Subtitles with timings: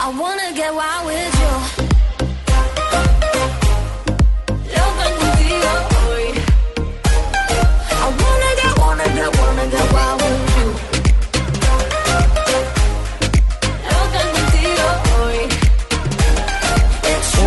[0.00, 0.12] I.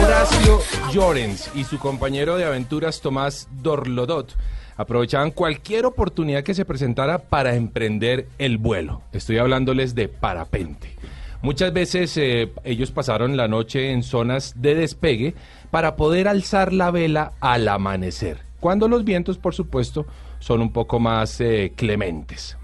[0.03, 0.59] Horacio
[0.91, 4.35] Llorens y su compañero de aventuras Tomás Dorlodot
[4.75, 9.03] aprovechaban cualquier oportunidad que se presentara para emprender el vuelo.
[9.13, 10.97] Estoy hablándoles de parapente.
[11.41, 15.33] Muchas veces eh, ellos pasaron la noche en zonas de despegue
[15.71, 20.05] para poder alzar la vela al amanecer, cuando los vientos, por supuesto,
[20.39, 22.57] son un poco más eh, clementes.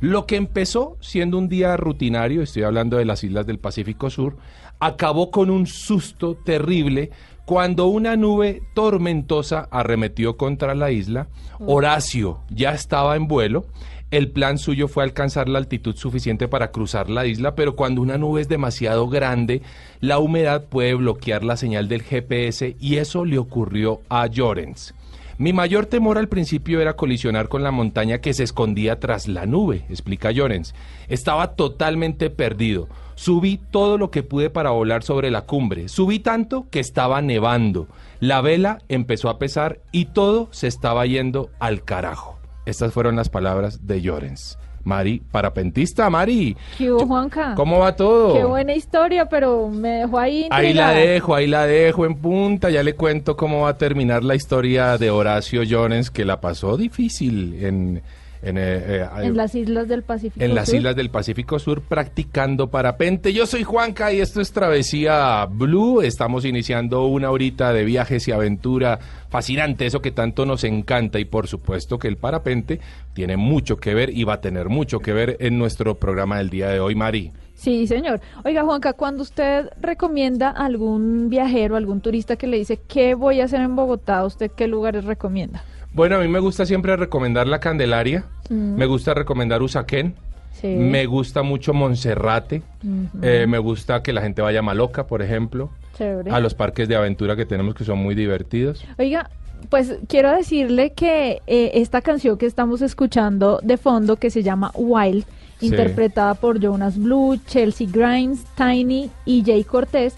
[0.00, 4.36] Lo que empezó siendo un día rutinario, estoy hablando de las islas del Pacífico Sur,
[4.80, 7.10] acabó con un susto terrible
[7.44, 11.28] cuando una nube tormentosa arremetió contra la isla.
[11.60, 13.64] Horacio ya estaba en vuelo.
[14.10, 18.16] El plan suyo fue alcanzar la altitud suficiente para cruzar la isla, pero cuando una
[18.16, 19.60] nube es demasiado grande,
[20.00, 24.94] la humedad puede bloquear la señal del GPS y eso le ocurrió a Llorens.
[25.36, 29.44] Mi mayor temor al principio era colisionar con la montaña que se escondía tras la
[29.44, 30.74] nube, explica Llorens.
[31.08, 32.88] Estaba totalmente perdido.
[33.14, 35.88] Subí todo lo que pude para volar sobre la cumbre.
[35.88, 37.88] Subí tanto que estaba nevando.
[38.20, 42.37] La vela empezó a pesar y todo se estaba yendo al carajo.
[42.68, 44.58] Estas fueron las palabras de Llorens.
[44.84, 46.54] Mari, parapentista, Mari.
[46.76, 47.54] ¿Qué hubo, Juanca?
[47.54, 48.34] ¿Cómo va todo?
[48.34, 52.68] Qué buena historia, pero me dejó ahí Ahí la dejo, ahí la dejo en punta.
[52.68, 56.76] Ya le cuento cómo va a terminar la historia de Horacio Llorens, que la pasó
[56.76, 58.02] difícil en,
[58.42, 58.62] en, eh,
[59.02, 60.76] eh, En las islas del Pacífico en las Sur.
[60.76, 63.32] islas del Pacífico Sur practicando parapente.
[63.32, 66.02] Yo soy Juanca y esto es Travesía Blue.
[66.02, 71.24] Estamos iniciando una horita de viajes y aventura fascinante, eso que tanto nos encanta y
[71.24, 72.80] por supuesto que el parapente
[73.12, 76.50] tiene mucho que ver y va a tener mucho que ver en nuestro programa del
[76.50, 77.32] día de hoy, Mari.
[77.54, 78.20] Sí, señor.
[78.44, 83.40] Oiga, Juanca, cuando usted recomienda a algún viajero, algún turista que le dice qué voy
[83.40, 85.64] a hacer en Bogotá, ¿usted qué lugares recomienda?
[85.92, 90.14] Bueno, a mí me gusta siempre recomendar la Candelaria, me gusta recomendar Usaquén,
[90.52, 90.66] Sí.
[90.66, 92.62] me gusta mucho Monserrate,
[93.22, 96.30] eh, me gusta que la gente vaya a Maloca, por ejemplo, Chévere.
[96.32, 98.84] a los parques de aventura que tenemos que son muy divertidos.
[98.98, 99.30] Oiga,
[99.70, 104.72] pues quiero decirle que eh, esta canción que estamos escuchando de fondo, que se llama
[104.74, 105.24] Wild,
[105.60, 105.66] Sí.
[105.66, 110.14] interpretada por Jonas Blue, Chelsea Grimes, Tiny y Jay Cortés,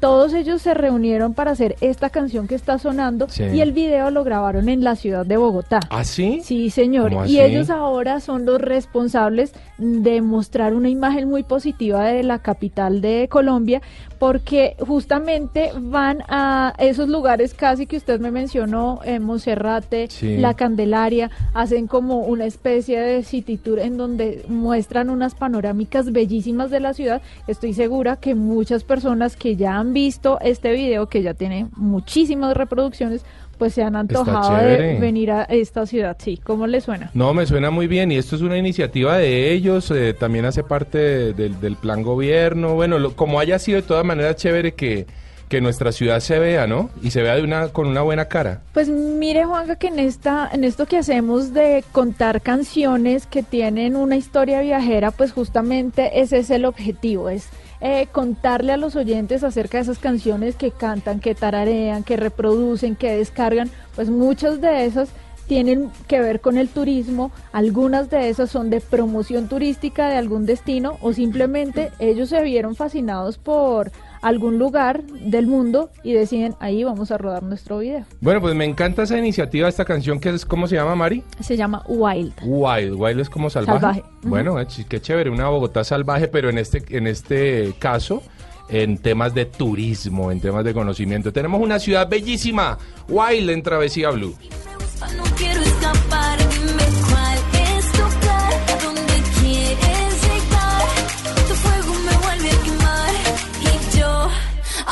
[0.00, 3.44] todos ellos se reunieron para hacer esta canción que está sonando Sí.
[3.44, 5.80] y el video lo grabaron en la ciudad de Bogotá.
[5.90, 6.40] ¿Ah, sí?
[6.42, 7.10] Sí, señor.
[7.10, 7.40] ¿Cómo Y así?
[7.40, 13.28] ellos ahora son los responsables de mostrar una imagen muy positiva de la capital de
[13.30, 13.82] Colombia,
[14.20, 20.36] porque justamente van a esos lugares casi que usted me mencionó, en Monserrate, Sí.
[20.36, 26.70] La Candelaria, hacen como una especie de city tour en donde muestran unas panorámicas bellísimas
[26.70, 27.22] de la ciudad.
[27.46, 32.54] Estoy segura que muchas personas que ya han visto este video, que ya tiene muchísimas
[32.54, 33.24] reproducciones,
[33.60, 36.16] pues se han antojado de venir a esta ciudad.
[36.18, 37.10] Sí, ¿cómo le suena?
[37.14, 40.64] No, me suena muy bien y esto es una iniciativa de ellos, eh, también hace
[40.64, 42.74] parte de- del- del plan gobierno.
[42.74, 45.06] Bueno, lo- como haya sido de todas maneras chévere que,
[45.50, 46.88] que nuestra ciudad se vea, ¿no?
[47.02, 48.62] Y se vea de una con una buena cara.
[48.72, 53.94] Pues mire Juanca que en esta en esto que hacemos de contar canciones que tienen
[53.96, 57.48] una historia viajera, pues justamente ese es el objetivo, es
[57.80, 62.96] eh, contarle a los oyentes acerca de esas canciones que cantan, que tararean, que reproducen,
[62.96, 65.10] que descargan, pues muchas de esas
[65.46, 70.46] tienen que ver con el turismo, algunas de esas son de promoción turística de algún
[70.46, 73.90] destino o simplemente ellos se vieron fascinados por
[74.22, 78.04] algún lugar del mundo y deciden ahí vamos a rodar nuestro video.
[78.20, 81.22] Bueno, pues me encanta esa iniciativa, esta canción que es, ¿cómo se llama, Mari?
[81.40, 82.34] Se llama Wild.
[82.42, 83.80] Wild, Wild es como salvaje.
[83.80, 84.04] Salvaje.
[84.22, 88.22] Bueno, eh, qué chévere, una Bogotá salvaje, pero en este, en este caso,
[88.68, 91.32] en temas de turismo, en temas de conocimiento.
[91.32, 92.78] Tenemos una ciudad bellísima,
[93.08, 94.34] Wild en Travesía Blue.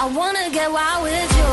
[0.01, 1.51] I wanna get wild with you.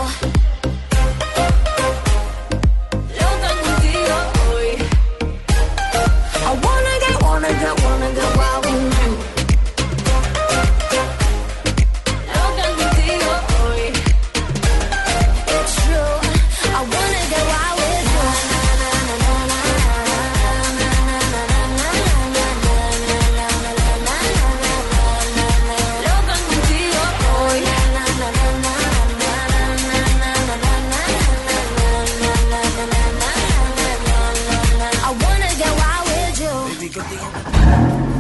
[3.20, 4.70] Loca contigo hoy.
[6.46, 8.95] I wanna get, wanna get, wanna get wild with you.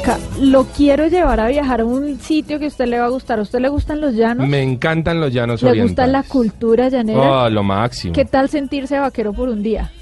[0.00, 3.10] Juanca, lo quiero llevar a viajar a un sitio que a usted le va a
[3.10, 3.38] gustar.
[3.38, 4.48] ¿A usted le gustan los llanos?
[4.48, 5.90] Me encantan los llanos ¿Le orientales.
[5.92, 7.44] gusta la cultura llanera?
[7.44, 8.12] Oh, lo máximo.
[8.12, 9.92] ¿Qué tal sentirse vaquero por un día?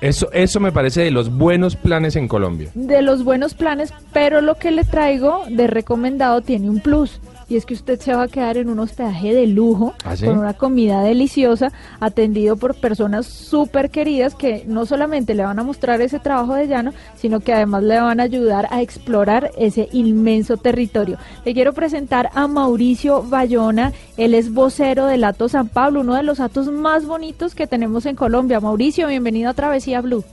[0.00, 2.70] Eso, eso me parece de los buenos planes en Colombia.
[2.74, 7.20] de los buenos planes, pero lo que le traigo de recomendado tiene un plus.
[7.52, 10.24] Y es que usted se va a quedar en un hospedaje de lujo, ¿Ah, sí?
[10.24, 11.70] con una comida deliciosa,
[12.00, 16.66] atendido por personas súper queridas que no solamente le van a mostrar ese trabajo de
[16.66, 21.18] llano, sino que además le van a ayudar a explorar ese inmenso territorio.
[21.44, 26.22] Le quiero presentar a Mauricio Bayona, él es vocero del Ato San Pablo, uno de
[26.22, 28.60] los atos más bonitos que tenemos en Colombia.
[28.60, 30.24] Mauricio, bienvenido a Travesía Blue.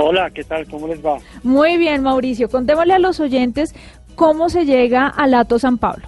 [0.00, 0.66] Hola, ¿qué tal?
[0.68, 1.18] ¿Cómo les va?
[1.42, 2.48] Muy bien, Mauricio.
[2.48, 3.74] Contémosle a los oyentes
[4.18, 6.04] cómo se llega al Ato San Pablo.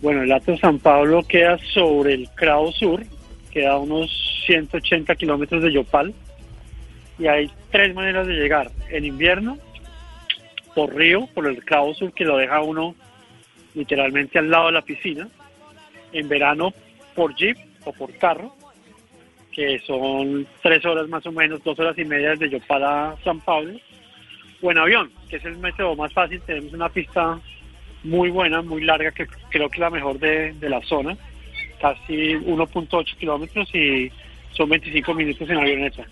[0.00, 3.02] Bueno, el Ato San Pablo queda sobre el Crao Sur,
[3.50, 4.08] queda a unos
[4.46, 6.14] 180 kilómetros de Yopal,
[7.18, 8.70] y hay tres maneras de llegar.
[8.90, 9.58] En invierno,
[10.76, 12.94] por río, por el Crao Sur, que lo deja uno
[13.74, 15.28] literalmente al lado de la piscina.
[16.12, 16.72] En verano,
[17.16, 18.54] por jeep o por carro,
[19.50, 23.40] que son tres horas más o menos, dos horas y media desde Yopal a San
[23.40, 23.80] Pablo.
[24.64, 26.40] O en avión, que es el método más fácil.
[26.40, 27.38] Tenemos una pista
[28.02, 31.16] muy buena, muy larga, que creo que es la mejor de, de la zona.
[31.78, 34.10] Casi 1.8 kilómetros y
[34.52, 36.04] son 25 minutos en avioneta.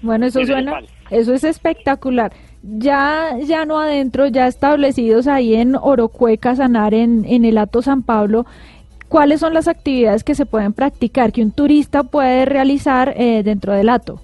[0.00, 0.80] Bueno, eso suena,
[1.10, 2.32] eso es espectacular.
[2.62, 8.04] Ya, ya no adentro, ya establecidos ahí en Orocueca, Sanar, en, en el Ato San
[8.04, 8.46] Pablo,
[9.08, 13.72] ¿cuáles son las actividades que se pueden practicar, que un turista puede realizar eh, dentro
[13.72, 14.20] del Ato?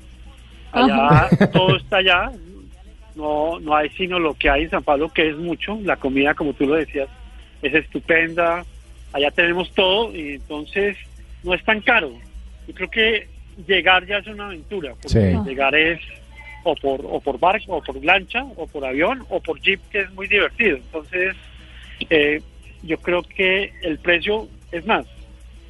[0.72, 2.32] Allá todo está allá,
[3.16, 5.80] no, no hay sino lo que hay en San Pablo, que es mucho.
[5.84, 7.08] La comida, como tú lo decías,
[7.62, 8.66] es estupenda.
[9.14, 10.98] Allá tenemos todo y entonces
[11.44, 12.12] no es tan caro.
[12.68, 13.28] Yo creo que
[13.68, 15.38] llegar ya es una aventura, porque Sí.
[15.50, 16.00] llegar es
[16.64, 20.02] o por, o por barco, o por lancha, o por avión, o por jeep, que
[20.02, 20.78] es muy divertido.
[20.78, 21.36] Entonces,
[22.10, 22.42] eh,
[22.84, 25.06] yo creo que el precio es más.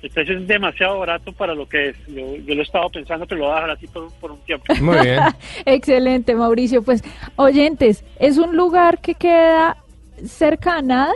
[0.02, 1.98] El precio es demasiado barato para lo que es.
[2.08, 4.40] Yo, yo lo he estado pensando, pero lo voy a dejar así por, por un
[4.42, 4.74] tiempo.
[4.82, 5.20] Muy bien.
[5.66, 6.82] Excelente, Mauricio.
[6.84, 7.04] Pues,
[7.36, 9.78] oyentes, es un lugar que queda
[10.26, 11.14] cerca a nada,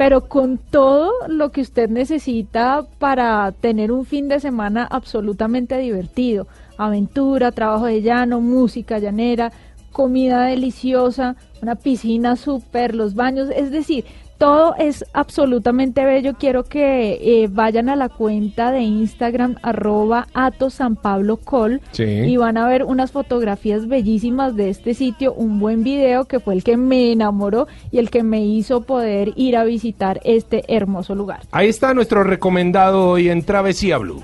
[0.00, 6.46] pero con todo lo que usted necesita para tener un fin de semana absolutamente divertido.
[6.78, 9.52] Aventura, trabajo de llano, música llanera,
[9.92, 14.06] comida deliciosa, una piscina súper, los baños, es decir,
[14.40, 16.32] todo es absolutamente bello.
[16.32, 22.04] Quiero que eh, vayan a la cuenta de Instagram arroba ato San Pablo Col Sí.
[22.04, 26.54] y van a ver unas fotografías bellísimas de este sitio, un buen video que fue
[26.54, 31.14] el que me enamoró y el que me hizo poder ir a visitar este hermoso
[31.14, 31.40] lugar.
[31.50, 34.22] Ahí está nuestro recomendado hoy en Travesía Blue.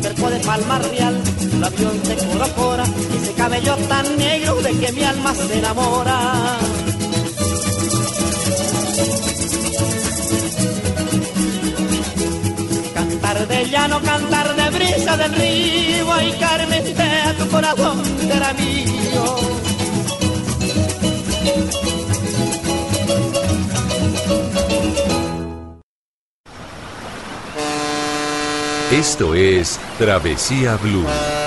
[0.00, 1.20] Cerco de Palma Real,
[2.32, 6.32] corocora, ese cabello tan negro de que mi alma se enamora.
[13.48, 19.64] De llano, cantar de brisa del río, ay Carmen, de tu corazón era mío.
[28.90, 31.43] Esto es Travesía Blue.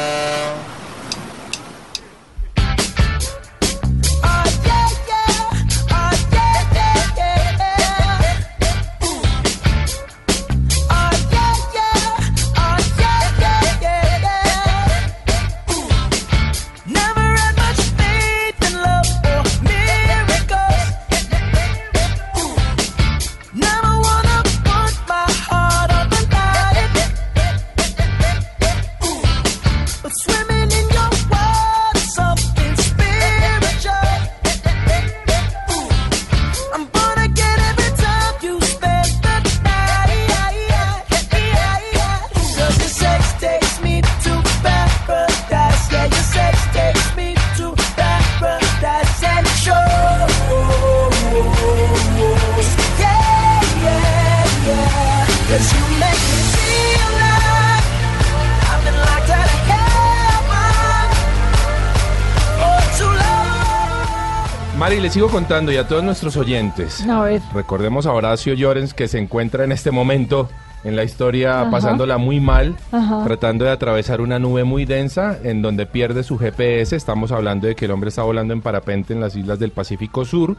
[64.88, 67.06] Mari, le sigo contando y a todos nuestros oyentes.
[67.10, 70.48] A ver, Recordemos a Horacio Llorens que se encuentra en este momento
[70.86, 71.72] en la historia Ajá.
[71.72, 73.22] pasándola muy mal, Ajá.
[73.25, 76.96] tratando de atravesar una nube muy densa en donde pierde su GPS.
[76.96, 80.24] Estamos hablando de que el hombre está volando en parapente en las islas del Pacífico
[80.24, 80.56] Sur.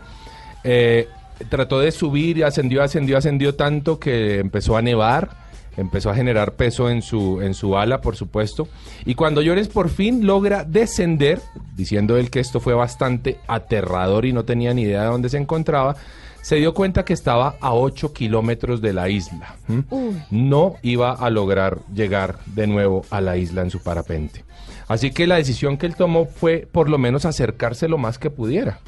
[0.63, 1.09] Eh,
[1.49, 5.31] trató de subir y ascendió, ascendió, ascendió tanto que empezó a nevar,
[5.79, 8.69] empezó a generar peso en su, en su ala, por supuesto.
[9.07, 11.41] Y cuando Llorens por fin logra descender,
[11.77, 15.39] diciendo él que esto fue bastante aterrador y no tenía ni idea de dónde se
[15.39, 15.97] encontraba,
[16.43, 19.57] se dio cuenta que estaba a 8 kilómetros de la isla.
[19.69, 19.85] ¿m?
[19.91, 20.23] Uy.
[20.31, 24.45] No iba a lograr llegar de nuevo a la isla en su parapente.
[24.88, 28.30] Así que la decisión que él tomó fue por lo menos acercarse lo más que
[28.30, 28.80] pudiera.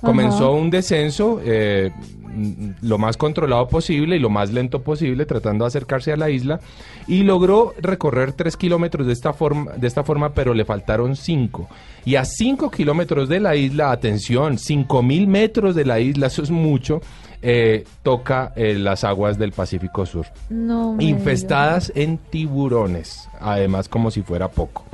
[0.00, 1.92] Comenzó un descenso eh,
[2.22, 6.28] mm, lo más controlado posible y lo más lento posible, tratando de acercarse a la
[6.28, 6.60] isla,
[7.06, 11.68] y logró recorrer tres kilómetros de esta forma, de esta forma, pero le faltaron cinco.
[12.04, 16.42] Y a cinco kilómetros de la isla, atención, cinco mil metros de la isla, eso
[16.42, 17.00] es mucho,
[17.46, 20.96] eh, toca eh, las aguas del Pacífico Sur no.
[20.98, 24.84] infestadas en tiburones, además como si fuera poco.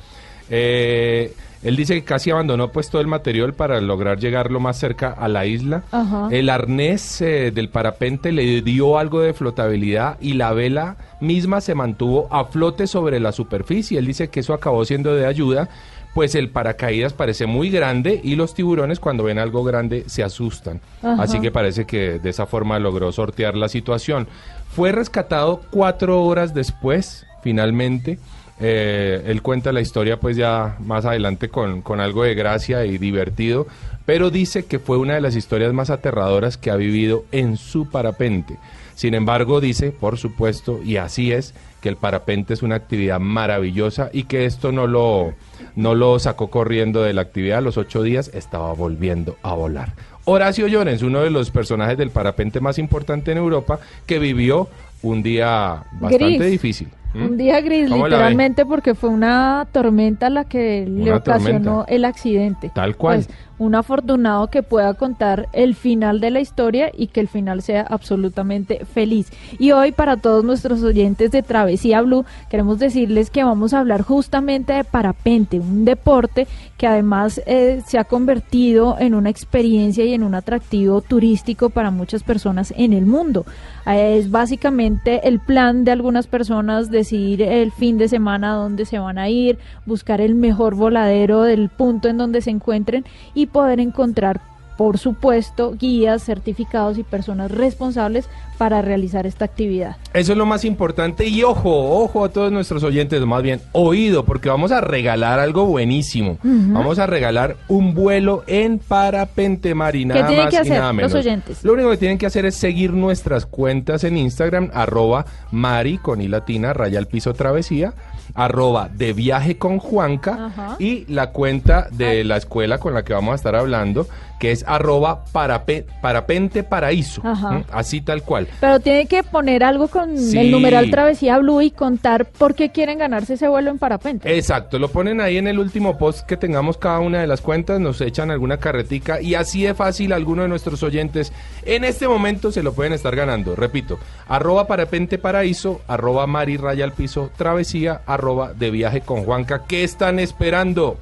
[0.51, 4.79] Eh, él dice que casi abandonó pues todo el material para lograr llegar lo más
[4.79, 5.83] cerca a la isla.
[5.91, 6.29] Ajá.
[6.31, 11.75] El arnés eh, del parapente le dio algo de flotabilidad y la vela misma se
[11.75, 13.99] mantuvo a flote sobre la superficie.
[13.99, 15.69] Él dice que eso acabó siendo de ayuda,
[16.15, 20.81] pues el paracaídas parece muy grande y los tiburones cuando ven algo grande se asustan.
[21.03, 21.23] Ajá.
[21.23, 24.29] Así que parece que de esa forma logró sortear la situación.
[24.71, 28.19] Fue rescatado cuatro horas después, finalmente.
[28.61, 32.99] Eh, él cuenta la historia pues ya más adelante con, con algo de gracia y
[32.99, 33.67] divertido,
[34.05, 37.89] pero dice que fue una de las historias más aterradoras que ha vivido en su
[37.89, 38.59] parapente.
[38.95, 44.11] Sin embargo, dice, por supuesto, y así es, que el parapente es una actividad maravillosa
[44.13, 45.33] y que esto no lo,
[45.75, 47.59] no lo sacó corriendo de la actividad.
[47.59, 49.95] A los ocho días estaba volviendo a volar.
[50.27, 54.69] Horacio Llorens, uno de los personajes del parapente más importante en Europa, que vivió
[55.03, 56.51] un día bastante Gris.
[56.51, 56.89] difícil.
[57.15, 57.23] ¿Mm?
[57.23, 61.95] Un día gris, literalmente, porque fue una tormenta la que le ocasionó tormenta.
[61.95, 62.71] el accidente.
[62.75, 63.25] Tal cual.
[63.25, 63.29] Pues,
[63.61, 67.83] un afortunado que pueda contar el final de la historia y que el final sea
[67.83, 69.31] absolutamente feliz.
[69.59, 74.01] Y hoy para todos nuestros oyentes de Travesía Blue queremos decirles que vamos a hablar
[74.01, 76.47] justamente de parapente, un deporte
[76.79, 81.91] que además eh, se ha convertido en una experiencia y en un atractivo turístico para
[81.91, 83.45] muchas personas en el mundo.
[83.87, 88.99] Eh, Es básicamente el plan de algunas personas decidir el fin de semana dónde se
[88.99, 93.05] van a ir, buscar el mejor voladero del punto en donde se encuentren
[93.35, 94.41] y poder encontrar,
[94.81, 99.99] por supuesto, guías, certificados y personas responsables para realizar esta actividad.
[100.15, 104.25] Eso es lo más importante y ojo, ojo a todos nuestros oyentes, más bien oído,
[104.25, 106.39] porque vamos a regalar algo buenísimo.
[106.43, 110.93] Vamos a regalar un vuelo en parapente Mari, nada tienen más que y hacer nada
[110.95, 111.63] los oyentes?
[111.63, 116.23] Lo único que tienen que hacer es seguir nuestras cuentas en Instagram, arroba Mari con
[116.23, 117.93] i latina, raya al piso travesía,
[118.35, 123.33] arroba de viaje con Juanca y la cuenta de la escuela con la que vamos
[123.33, 124.07] a estar hablando,
[124.41, 127.23] que es arroba parape- parapente paraíso,
[127.71, 128.49] así tal cual.
[128.59, 130.37] Pero tiene que poner algo con Sí.
[130.39, 134.35] el numeral Travesía Blue y contar por qué quieren ganarse ese vuelo en parapente.
[134.37, 137.79] Exacto, lo ponen ahí en el último post que tengamos cada una de las cuentas,
[137.79, 141.33] nos echan alguna carretica y así de fácil alguno de nuestros oyentes
[141.67, 143.55] en este momento se lo pueden estar ganando.
[143.55, 149.65] Repito, arroba parapente paraíso, arroba mari raya al piso travesía, arroba de viaje con Juanca.
[149.69, 150.97] ¿Qué están esperando?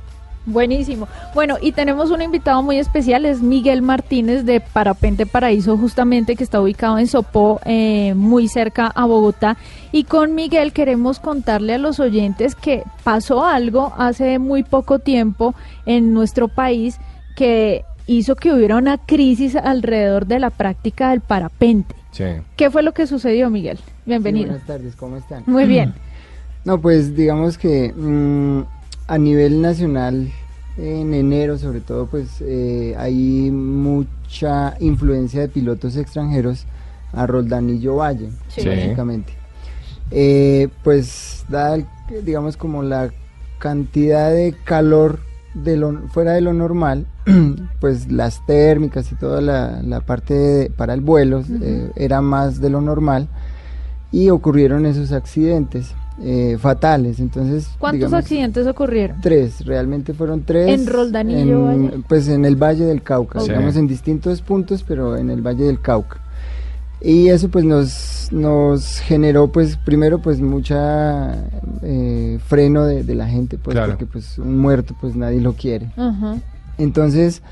[0.46, 1.08] Buenísimo.
[1.34, 6.44] Bueno, y tenemos un invitado muy especial, es Miguel Martínez de Parapente Paraíso, justamente que
[6.44, 9.56] está ubicado en Sopó, eh, muy cerca a Bogotá.
[9.92, 15.54] Y con Miguel queremos contarle a los oyentes que pasó algo hace muy poco tiempo
[15.86, 16.98] en nuestro país
[17.36, 21.94] que hizo que hubiera una crisis alrededor de la práctica del parapente.
[22.10, 22.24] Sí.
[22.56, 23.78] ¿Qué fue lo que sucedió, Miguel?
[24.06, 24.48] Bienvenido.
[24.48, 25.44] buenas tardes, ¿cómo están?
[25.46, 25.94] Muy bien.
[26.64, 28.62] No, pues digamos que mm,
[29.08, 30.30] a nivel nacional,
[30.76, 36.66] en enero sobre todo, pues eh, hay mucha influencia de pilotos extranjeros
[37.12, 38.66] a Roldanillo Valle, Sí.
[38.68, 39.32] Básicamente.
[40.10, 41.76] Eh, pues da,
[42.24, 43.10] digamos, como la
[43.58, 45.18] cantidad de calor
[45.54, 47.06] de lo, fuera de lo normal,
[47.80, 52.60] pues las térmicas y toda la, la parte de- para el vuelo eh, era más
[52.60, 53.26] de lo normal
[54.12, 55.92] y ocurrieron esos accidentes
[56.22, 57.20] eh, fatales.
[57.20, 59.20] Entonces, ¿Cuántos digamos, accidentes ocurrieron?
[59.20, 60.68] Tres, realmente fueron tres.
[60.80, 62.02] ¿En Roldanillo en- Valle?
[62.08, 63.48] Pues en el Valle del Cauca, Sí.
[63.48, 66.18] digamos en distintos puntos, pero en el Valle del Cauca.
[67.00, 71.44] Y eso pues nos, nos generó pues primero pues mucha
[71.82, 73.92] eh, freno de, de la gente, pues Claro.
[73.92, 75.92] porque pues un muerto pues nadie lo quiere.
[76.76, 77.42] Entonces,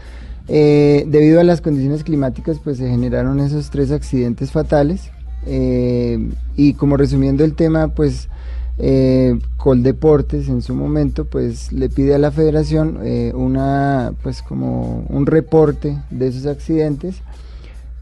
[0.48, 5.10] eh, debido a las condiciones climáticas, pues se generaron esos tres accidentes fatales.
[5.48, 8.28] eh, y como resumiendo el tema, pues
[8.78, 15.04] eh, Coldeportes en su momento, pues le pide a la Federación eh, una, pues como
[15.08, 17.16] un reporte de esos accidentes.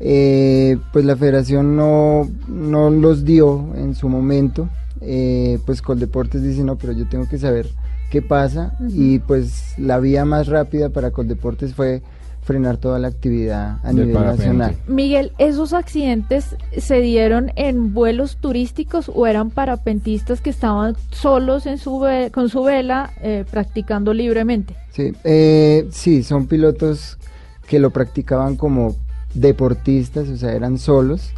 [0.00, 4.68] Eh, pues la Federación no, no los dio en su momento.
[5.00, 7.68] eh, pues Coldeportes dice no, pero yo tengo que saber
[8.10, 12.02] qué pasa y pues la vía más rápida para Coldeportes fue
[12.44, 14.46] frenar toda la actividad a nivel parapente.
[14.46, 14.76] nacional.
[14.86, 21.78] Miguel, ¿esos accidentes se dieron en vuelos turísticos o eran parapentistas que estaban solos en
[21.78, 24.76] su con su vela eh, practicando libremente?
[24.90, 27.18] Sí, eh, sí, son pilotos
[27.66, 28.94] que lo practicaban como
[29.32, 31.30] deportistas, o sea, eran solos,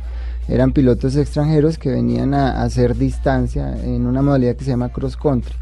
[0.49, 4.89] eran pilotos extranjeros que venían a, a hacer distancia en una modalidad que se llama
[4.89, 5.55] cross country.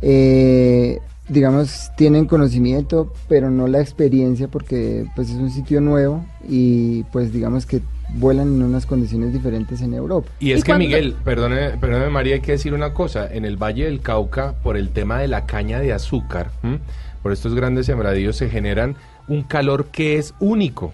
[0.00, 1.00] Eh,
[1.32, 7.32] digamos, tienen conocimiento, pero no la experiencia porque pues es un sitio nuevo y pues
[7.32, 7.80] digamos que
[8.14, 10.28] vuelan en unas condiciones diferentes en Europa.
[10.38, 13.56] Y es ¿Y que Miguel, perdone, perdone María, hay que decir una cosa, en el
[13.56, 16.78] Valle del Cauca, por el tema de la caña de azúcar, ¿m?
[17.22, 18.96] por estos grandes sembradíos se generan
[19.28, 20.92] un calor que es único,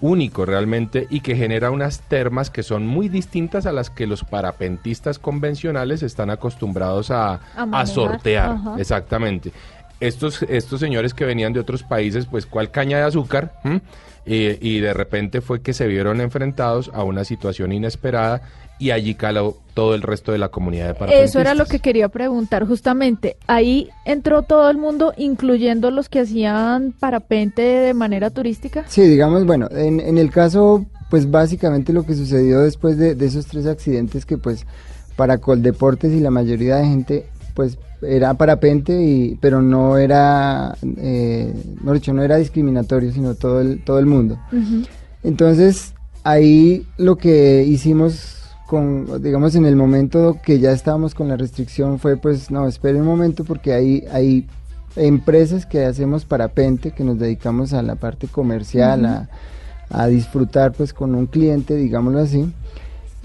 [0.00, 4.24] único realmente, y que genera unas termas que son muy distintas a las que los
[4.24, 9.52] parapentistas convencionales están acostumbrados a, A sortear, exactamente.
[10.06, 13.54] Estos, estos señores que venían de otros países, pues, ¿cuál caña de azúcar?
[13.64, 13.76] ¿Mm?
[14.26, 18.42] Y, y de repente fue que se vieron enfrentados a una situación inesperada
[18.78, 21.30] y allí caló todo el resto de la comunidad de parapentistas.
[21.30, 23.36] Eso era lo que quería preguntar justamente.
[23.46, 28.84] Ahí entró todo el mundo, incluyendo los que hacían parapente de manera turística.
[28.88, 33.26] Sí, digamos, bueno, en, en el caso, pues básicamente lo que sucedió después de, de
[33.26, 34.66] esos tres accidentes que pues
[35.16, 41.54] para Coldeportes y la mayoría de gente pues era parapente, y, pero no era, eh,
[41.76, 44.38] mejor dicho, no era discriminatorio, sino todo el, todo el mundo.
[45.22, 51.36] Entonces, ahí lo que hicimos con, digamos, en el momento que ya estábamos con la
[51.36, 54.46] restricción fue, pues, no, espere un momento porque hay, hay
[54.96, 59.28] empresas que hacemos parapente, que nos dedicamos a la parte comercial, a,
[59.90, 62.52] a disfrutar, pues, con un cliente, digámoslo así.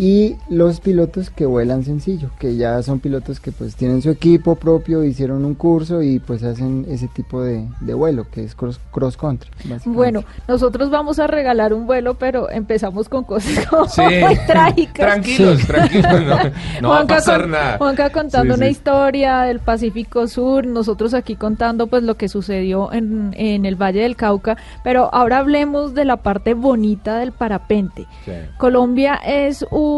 [0.02, 4.56] Y los pilotos que vuelan sencillo, que ya son pilotos que pues tienen su equipo
[4.56, 8.80] propio, hicieron un curso y pues hacen ese tipo de, de vuelo, que es cross,
[8.92, 9.50] cross country.
[9.84, 14.02] Bueno, nosotros vamos a regalar un vuelo, pero empezamos con cosas como Sí.
[14.22, 15.06] muy trágicas.
[15.06, 16.38] Tranquilos, tranquilos, no,
[16.82, 17.78] no va a Juanca pasar con- nada.
[17.78, 18.72] Juanca contando Sí, una sí.
[18.72, 24.04] historia del Pacífico Sur, nosotros aquí contando pues lo que sucedió en, en el Valle
[24.04, 28.08] del Cauca, pero ahora hablemos de la parte bonita del parapente.
[28.24, 28.32] Sí.
[28.58, 29.89] Colombia es un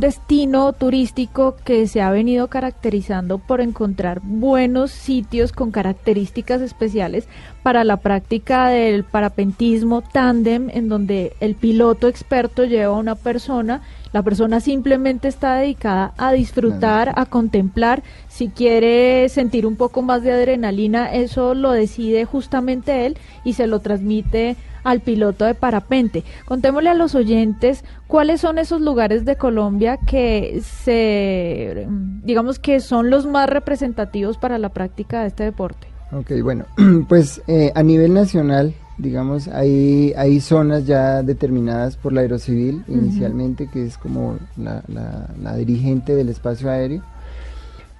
[0.00, 7.28] destino turístico que se ha venido caracterizando por encontrar buenos sitios con características especiales
[7.62, 13.82] para la práctica del parapentismo tándem, en donde el piloto experto lleva a una persona,
[14.12, 20.22] la persona simplemente está dedicada a disfrutar, a contemplar, si quiere sentir un poco más
[20.22, 26.24] de adrenalina, eso lo decide justamente él y se lo transmite al piloto de parapente.
[26.46, 31.86] Contémosle a los oyentes cuáles son esos lugares de Colombia que se,
[32.24, 35.89] digamos que son los más representativos para la práctica de este deporte.
[36.12, 36.64] Ok, bueno,
[37.08, 43.68] pues eh, a nivel nacional, digamos, hay, hay zonas ya determinadas por la Aerocivil inicialmente,
[43.68, 47.02] que es como la, la- la dirigente del espacio aéreo.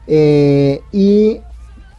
[0.06, 1.38] Eh, y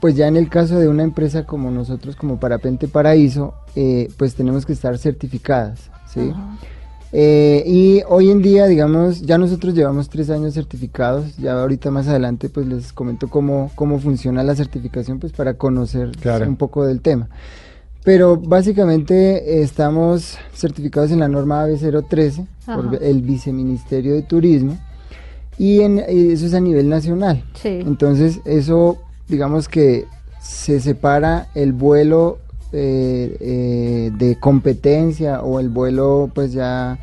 [0.02, 4.36] pues ya en el caso de una empresa como nosotros, como Parapente Paraíso, eh, pues
[4.36, 6.34] tenemos que estar certificadas, ¿sí?
[7.14, 12.08] Eh, y hoy en día, digamos, ya nosotros llevamos tres años certificados, ya ahorita más
[12.08, 16.48] adelante pues les comento cómo, cómo funciona la certificación pues para conocer Claro.
[16.48, 17.28] un poco del tema.
[18.04, 21.78] Pero básicamente estamos certificados en la norma AB
[22.10, 24.80] 013 por el Viceministerio de Turismo
[25.58, 27.44] y, en, y eso es a nivel nacional.
[27.62, 27.68] Sí.
[27.86, 28.98] Entonces, eso,
[29.28, 30.06] digamos que
[30.42, 32.40] se separa el vuelo
[32.74, 36.98] eh, eh, de competencia o el vuelo, pues ya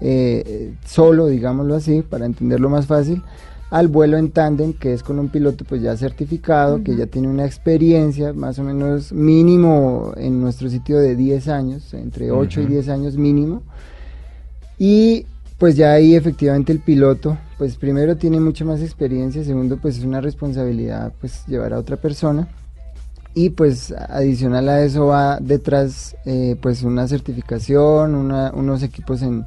[0.00, 3.22] eh, solo, digámoslo así, para entenderlo más fácil,
[3.70, 7.28] al vuelo en tándem, que es con un piloto pues ya certificado, que ya tiene
[7.28, 12.64] una experiencia más o menos mínimo en nuestro sitio de 10 años, entre 8 y
[12.64, 12.72] Ujú.
[12.72, 13.62] 10 años mínimo.
[14.78, 15.26] Y
[15.58, 20.04] pues ya ahí efectivamente el piloto, pues primero tiene mucha más experiencia, segundo pues es
[20.04, 22.48] una responsabilidad pues llevar a otra persona
[23.34, 29.44] y pues adicional a eso va detrás eh, pues una certificación, una- unos equipos en,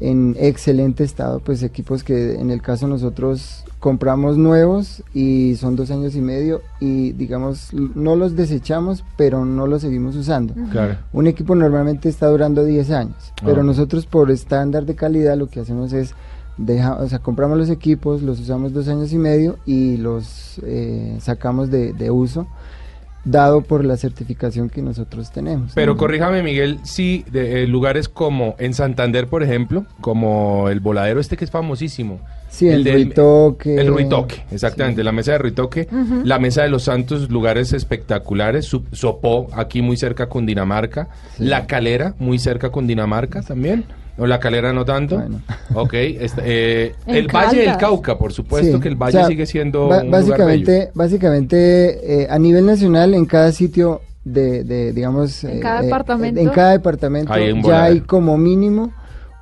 [0.00, 5.90] en excelente estado, pues equipos que en el caso nosotros compramos nuevos y son dos
[5.90, 10.54] años y medio y digamos no los desechamos pero no los seguimos usando.
[10.70, 10.96] Claro.
[11.12, 15.60] Un equipo normalmente está durando 10 años, pero nosotros por estándar de calidad lo que
[15.60, 16.14] hacemos es,
[16.56, 21.16] deja, o sea, compramos los equipos, los usamos dos años y medio y los eh,
[21.20, 22.46] sacamos de, de uso,
[23.24, 25.72] dado por la certificación que nosotros tenemos.
[25.74, 31.20] Pero corríjame, Miguel, sí, de eh, lugares como en Santander, por ejemplo, como el voladero
[31.20, 32.20] este que es famosísimo.
[32.48, 33.76] Sí, el del- Ruitoque.
[33.76, 35.04] El Ruitoque, exactamente, Sí.
[35.04, 36.22] la mesa de Ruitoque, Ujú.
[36.24, 41.44] la mesa de los Santos, lugares espectaculares, Su- Sopó, aquí muy cerca con Dinamarca, Sí.
[41.44, 43.84] La Calera, muy cerca con Dinamarca también,
[44.20, 45.40] o La Calera no tanto, Bueno.
[45.74, 47.76] ok, esta- eh, el Valle del.
[47.78, 50.10] Cauca, por supuesto Sí, que el o Valle sea, sigue siendo un lugar bello.
[50.12, 55.84] básicamente, básicamente eh, a nivel nacional en cada sitio de, de, digamos En cada eh,
[55.84, 56.40] departamento.
[56.40, 58.92] en cada departamento Hay ya hay como mínimo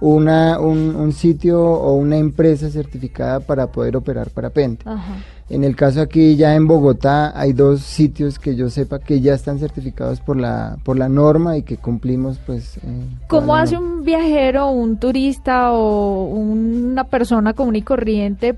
[0.00, 4.84] una un, un sitio o una empresa certificada para poder operar parapente.
[4.88, 5.16] Ajá.
[5.50, 9.34] En el caso aquí ya en Bogotá hay dos sitios que yo sepa que ya
[9.34, 12.80] están certificados por la por la norma y que cumplimos pues eh,
[13.28, 13.88] ¿Cómo hace norma.
[13.88, 18.56] un viajero, un turista o una persona común y corriente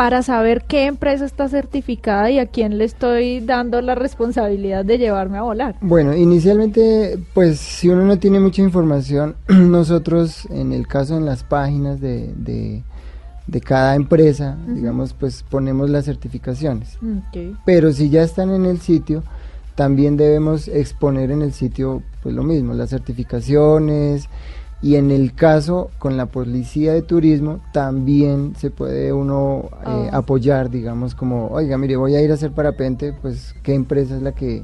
[0.00, 4.96] para saber qué empresa está certificada y a quién le estoy dando la responsabilidad de
[4.96, 5.76] llevarme a volar?
[5.82, 11.44] Bueno, inicialmente, pues si uno no tiene mucha información, nosotros en el caso en las
[11.44, 12.82] páginas de, de,
[13.50, 16.96] de cada empresa, digamos, pues ponemos las certificaciones.
[17.02, 17.56] Ok.
[17.64, 19.22] Pero si ya están en el sitio,
[19.74, 24.28] también debemos exponer en el sitio pues lo mismo, las certificaciones
[24.82, 30.18] y en el caso con la policía de turismo también se puede uno eh, Ah.
[30.18, 34.22] apoyar, digamos como, oiga, mire, voy a ir a hacer parapente, pues qué empresa es
[34.22, 34.62] la que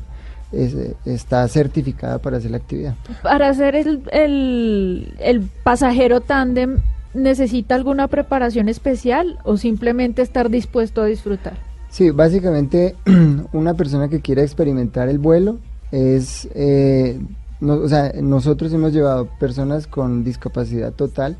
[0.52, 2.94] es, está certificada para hacer la actividad.
[3.22, 6.78] Para hacer el, el, el pasajero tándem,
[7.16, 11.54] ¿necesita alguna preparación especial o simplemente estar dispuesto a disfrutar?
[11.88, 12.94] Sí, básicamente
[13.52, 15.58] una persona que quiera experimentar el vuelo
[15.92, 17.18] es, eh,
[17.60, 21.36] no- o sea, nosotros hemos llevado personas con discapacidad total,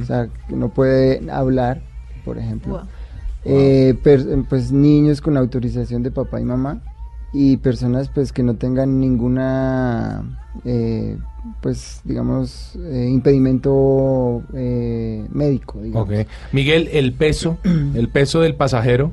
[0.00, 1.80] o sea, que no puede hablar,
[2.24, 2.82] por ejemplo, Wow.
[3.44, 6.80] eh, per- pues niños con autorización de papá y mamá
[7.34, 10.22] y personas pues que no tengan ninguna,
[10.64, 11.18] eh,
[11.60, 16.08] pues digamos, eh, impedimento eh, médico, digamos.
[16.08, 16.28] Ok.
[16.52, 19.12] Miguel, el peso, el peso del pasajero.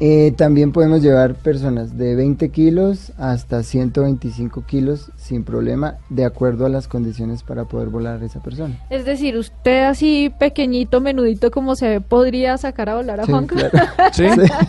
[0.00, 6.66] Eh, también podemos llevar personas de 20 kilos hasta 125 kilos sin problema, de acuerdo
[6.66, 8.78] a las condiciones para poder volar esa persona.
[8.90, 13.32] Es decir, usted así pequeñito, menudito como se ve, podría sacar a volar a Sí,
[13.32, 13.56] Juanca.
[13.56, 13.86] claro.
[14.12, 14.24] ¿Sí?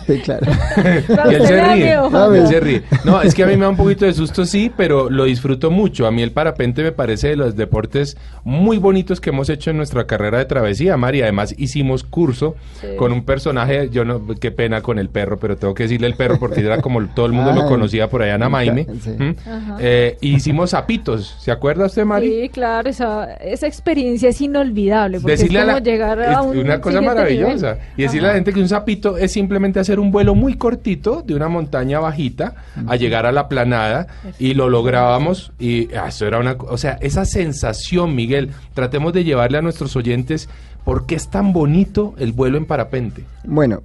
[0.08, 0.48] Sí, claro.
[1.30, 1.98] Y él se ríe.
[1.98, 2.38] Juanca.
[2.38, 2.84] él se ríe.
[3.06, 5.70] No, es que a mí me da un poquito de susto, sí, pero lo disfruto
[5.70, 6.08] mucho.
[6.08, 9.78] A mí el parapente me parece de los deportes muy bonitos que hemos hecho en
[9.78, 11.22] nuestra carrera de travesía, Mari.
[11.22, 12.88] Además, hicimos curso Sí.
[12.98, 16.16] con un personaje, yo no, qué pena con el perro, pero tengo que decirle el
[16.16, 17.68] perro porque era como todo el mundo lo Ay.
[17.70, 18.86] conocía por allá en Amaime.
[19.02, 19.10] Sí.
[19.18, 19.36] ¿Mm?
[19.80, 22.28] Eh, hicimos zapitos, ¿se acuerda usted, Mari?
[22.28, 25.20] Sí, claro, esa, esa experiencia es inolvidable.
[25.20, 27.88] Porque decirle es a la, llegar a es un una cosa maravillosa nivel.
[27.98, 31.22] y decirle a la gente que un zapito es simplemente hacer un vuelo muy cortito
[31.22, 32.56] de una montaña bajita
[32.88, 36.98] a llegar a la planada y lo lográbamos y ah, eso era una o sea
[37.02, 40.50] esa sensación Miguel tratemos de llevarle a nuestros oyentes
[40.84, 43.84] por qué es tan bonito el vuelo en parapente Bueno,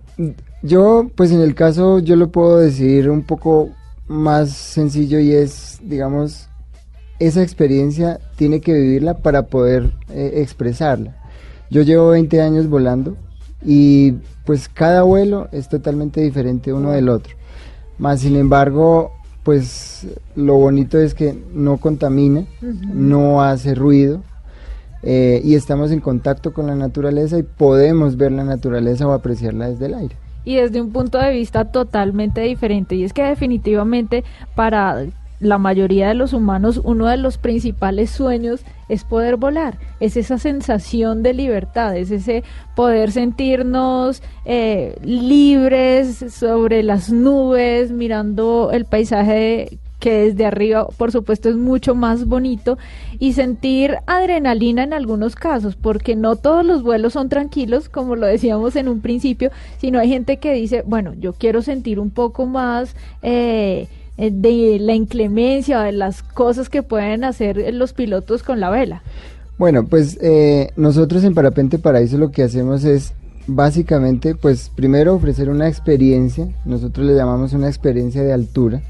[0.65, 3.69] yo pues en el caso yo lo puedo decir un poco
[4.09, 6.49] más sencillo y es, digamos,
[7.19, 11.17] esa experiencia tiene que vivirla para poder eh, expresarla.
[11.71, 13.17] Yo llevo 20 años volando
[13.63, 14.13] y
[14.47, 17.35] pues cada vuelo es totalmente diferente uno del otro.
[17.99, 24.23] Más sin embargo, pues lo bonito es que no contamina, no hace ruido,
[25.03, 29.69] eh, y estamos en contacto con la naturaleza y podemos ver la naturaleza o apreciarla
[29.69, 30.24] desde el aire.
[30.45, 32.95] Y desde un punto de vista totalmente diferente.
[32.95, 35.05] Y es que definitivamente para
[35.41, 40.39] la mayoría de los humanos uno de los principales sueños es poder volar, es esa
[40.39, 49.79] sensación de libertad, es ese poder sentirnos eh, libres sobre las nubes, mirando el paisaje
[49.99, 52.79] que desde arriba, por supuesto, es mucho más bonito
[53.19, 58.27] y sentir adrenalina en algunos casos, porque no todos los vuelos son tranquilos, como lo
[58.27, 62.47] decíamos en un principio, sino hay gente que dice, bueno, yo quiero sentir un poco
[62.47, 68.71] más eh, de la inclemencia, de las cosas que pueden hacer los pilotos con la
[68.71, 69.03] vela.
[69.57, 73.13] Bueno, pues eh, nosotros en Parapente Paraíso lo que hacemos es
[73.47, 78.83] básicamente, pues primero ofrecer una experiencia, nosotros le llamamos una experiencia de altura.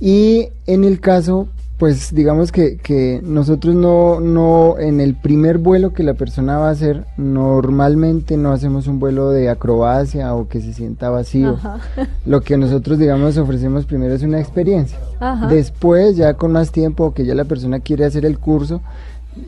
[0.00, 5.92] Y en el caso, pues digamos que, que nosotros no, no, en el primer vuelo
[5.92, 10.60] que la persona va a hacer, normalmente no hacemos un vuelo de acrobacia o que
[10.60, 11.54] se sienta vacío.
[11.54, 11.78] Ajá.
[12.26, 14.98] Lo que nosotros, digamos, ofrecemos primero es una experiencia.
[15.20, 15.46] Ajá.
[15.46, 18.80] Después, ya con más tiempo, que ya la persona quiere hacer el curso,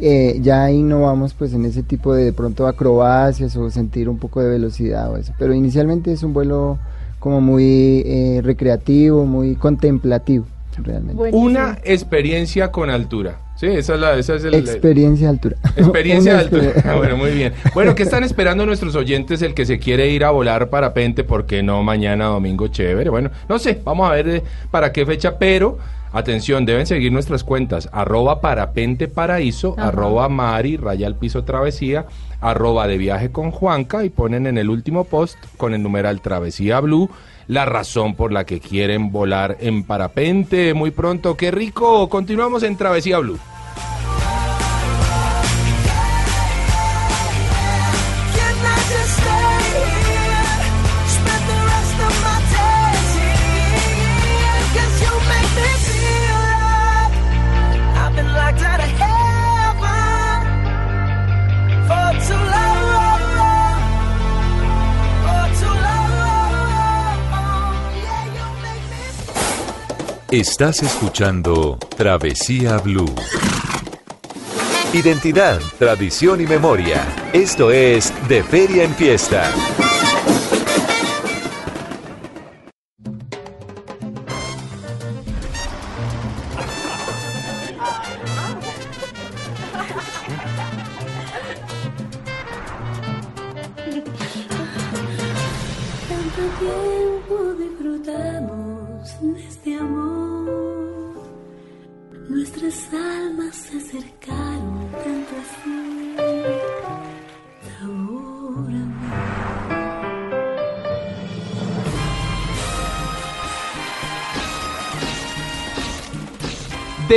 [0.01, 4.09] eh, ya ahí no vamos pues en ese tipo de, de pronto acrobacias o sentir
[4.09, 5.33] un poco de velocidad o eso.
[5.37, 6.79] Pero inicialmente es un vuelo
[7.21, 10.47] como muy eh, recreativo, muy contemplativo,
[10.83, 11.15] realmente.
[11.15, 11.47] Buenísimo.
[11.47, 15.57] una experiencia con altura sí esa es la esa es el, Experiencia de altura.
[15.77, 16.73] Experiencia de altura.
[16.97, 17.53] bueno, muy bien.
[17.75, 19.43] Bueno, ¿qué están esperando nuestros oyentes?
[19.43, 23.11] El que se quiere ir a volar parapente, ¿por qué no mañana domingo chévere?
[23.11, 25.79] Bueno, no sé, vamos a ver eh, para qué fecha, pero
[26.13, 29.89] atención, deben seguir nuestras cuentas, arroba parapente paraíso, Ajá.
[29.89, 32.07] arroba mari, raya al piso travesía,
[32.41, 36.81] arroba de viaje con Juanca y ponen en el último post con el numeral travesía
[36.81, 37.11] blue
[37.51, 41.37] la razón por la que quieren volar en parapente muy pronto.
[41.37, 42.09] ¡Qué rico!
[42.09, 43.41] Continuamos en Travesía Blue.
[70.31, 73.13] Estás escuchando Travesía Blue.
[74.93, 77.03] Identidad, tradición y memoria.
[77.33, 79.53] Esto es De Feria en Fiesta.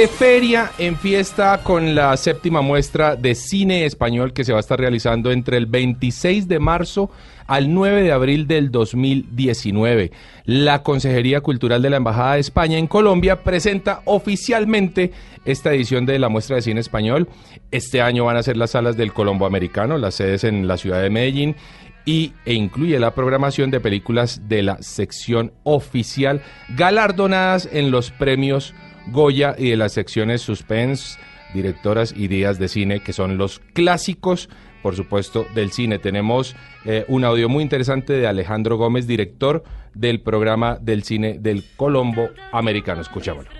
[0.07, 4.79] Feria en fiesta con la séptima muestra de cine español que se va a estar
[4.79, 7.09] realizando entre el 26 de marzo
[7.47, 10.11] al 9 de abril del 2019.
[10.45, 15.11] La Consejería Cultural de la Embajada de España en Colombia presenta oficialmente
[15.45, 17.29] esta edición de la muestra de cine español.
[17.71, 21.01] Este año van a ser las salas del Colombo Americano, las sedes en la ciudad
[21.01, 21.55] de Medellín
[22.05, 26.41] y, e incluye la programación de películas de la sección oficial
[26.75, 28.73] galardonadas en los premios
[29.07, 31.19] Goya y de las secciones Suspense,
[31.53, 34.49] directoras y días de cine, que son los clásicos,
[34.81, 35.99] por supuesto, del cine.
[35.99, 39.63] Tenemos eh, un audio muy interesante de Alejandro Gómez, director
[39.93, 43.01] del programa del cine del Colombo Americano.
[43.01, 43.51] Escuchámoslo.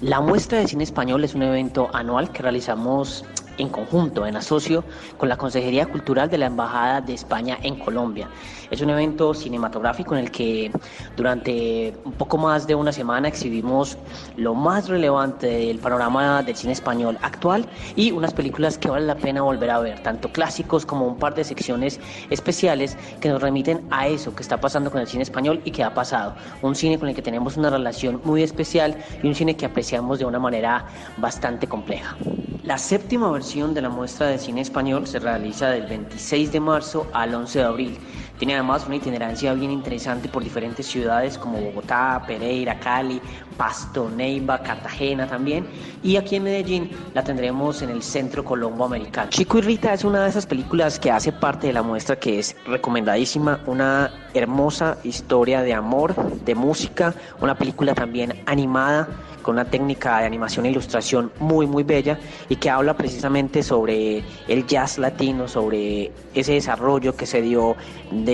[0.00, 3.24] La muestra de cine español es un evento anual que realizamos
[3.58, 4.84] en conjunto, en asocio
[5.16, 8.28] con la Consejería Cultural de la Embajada de España en Colombia.
[8.70, 10.70] Es un evento cinematográfico en el que
[11.16, 13.98] durante un poco más de una semana exhibimos
[14.36, 19.16] lo más relevante del panorama del cine español actual y unas películas que vale la
[19.16, 23.86] pena volver a ver, tanto clásicos como un par de secciones especiales que nos remiten
[23.90, 26.34] a eso que está pasando con el cine español y que ha pasado.
[26.62, 30.18] Un cine con el que tenemos una relación muy especial y un cine que apreciamos
[30.18, 30.86] de una manera
[31.16, 32.16] bastante compleja.
[32.64, 37.06] La séptima versión de la muestra de cine español se realiza del 26 de marzo
[37.12, 37.98] al 11 de abril.
[38.44, 43.18] Tiene además una itinerancia bien interesante por diferentes ciudades como Bogotá, Pereira, Cali,
[43.56, 45.66] Pasto, Neiva, Cartagena también.
[46.02, 49.30] Y aquí en Medellín la tendremos en el Centro Colombo Americano.
[49.30, 52.38] Chico y Rita es una de esas películas que hace parte de la muestra que
[52.38, 53.60] es recomendadísima.
[53.64, 59.08] Una hermosa historia de amor, de música, una película también animada
[59.44, 64.24] con una técnica de animación e ilustración muy muy bella y que habla precisamente sobre
[64.48, 67.76] el jazz latino, sobre ese desarrollo que se dio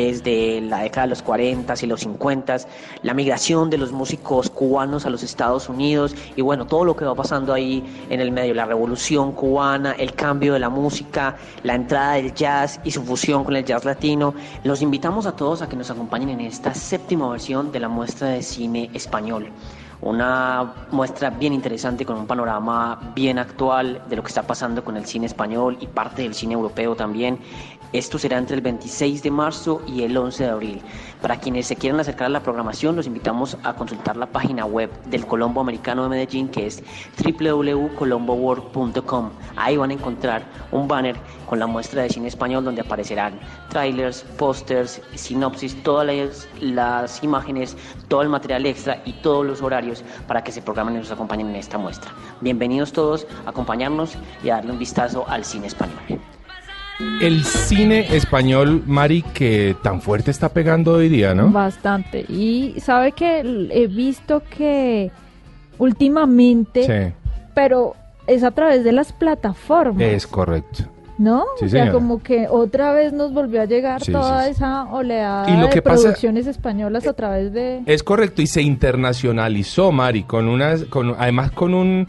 [0.07, 2.57] desde la década de los 40 y los 50,
[3.03, 7.05] la migración de los músicos cubanos a los Estados Unidos y bueno, todo lo que
[7.05, 11.75] va pasando ahí en el medio, la revolución cubana, el cambio de la música, la
[11.75, 14.35] entrada del jazz y su fusión con el jazz latino.
[14.65, 18.29] Los invitamos a todos a que nos acompañen en esta séptima versión de la muestra
[18.29, 19.49] de cine español
[20.03, 24.97] una muestra bien interesante con un panorama bien actual de lo que está pasando con
[24.97, 27.39] el cine español y parte del cine europeo también.
[27.93, 30.81] Esto será entre el 26 de marzo y el 11 de abril.
[31.21, 34.93] Para quienes se quieran acercar a la programación, los invitamos a consultar la página web
[35.07, 36.85] del Colombo Americano de Medellín, que es
[37.21, 39.31] www.colomboworld.com.
[39.57, 44.23] Ahí van a encontrar un banner con la muestra de cine español donde aparecerán trailers,
[44.39, 47.77] pósters, sinopsis, todas las, las imágenes,
[48.07, 51.49] todo el material extra y todos los horarios para que se programen y nos acompañen
[51.49, 52.13] en esta muestra.
[52.41, 56.20] Bienvenidos todos a acompañarnos y a darle un vistazo al cine español.
[57.21, 61.51] El cine español, Mari, que tan fuerte está pegando hoy día, ¿no?
[61.51, 62.21] Bastante.
[62.29, 63.41] Y sabe que
[63.73, 65.11] he visto que
[65.79, 67.15] últimamente, Sí,
[67.55, 67.95] pero
[68.27, 70.85] es a través de las plataformas, es correcto.
[71.19, 71.45] ¿no?
[71.59, 74.85] Sí, o sea, como que otra vez nos volvió a llegar Sí, toda sí, esa
[74.85, 77.83] oleada Y lo de que pasa- producciones españolas a través de...
[77.85, 82.09] Es correcto y se internacionalizó, Mari, con unas, con, además con un,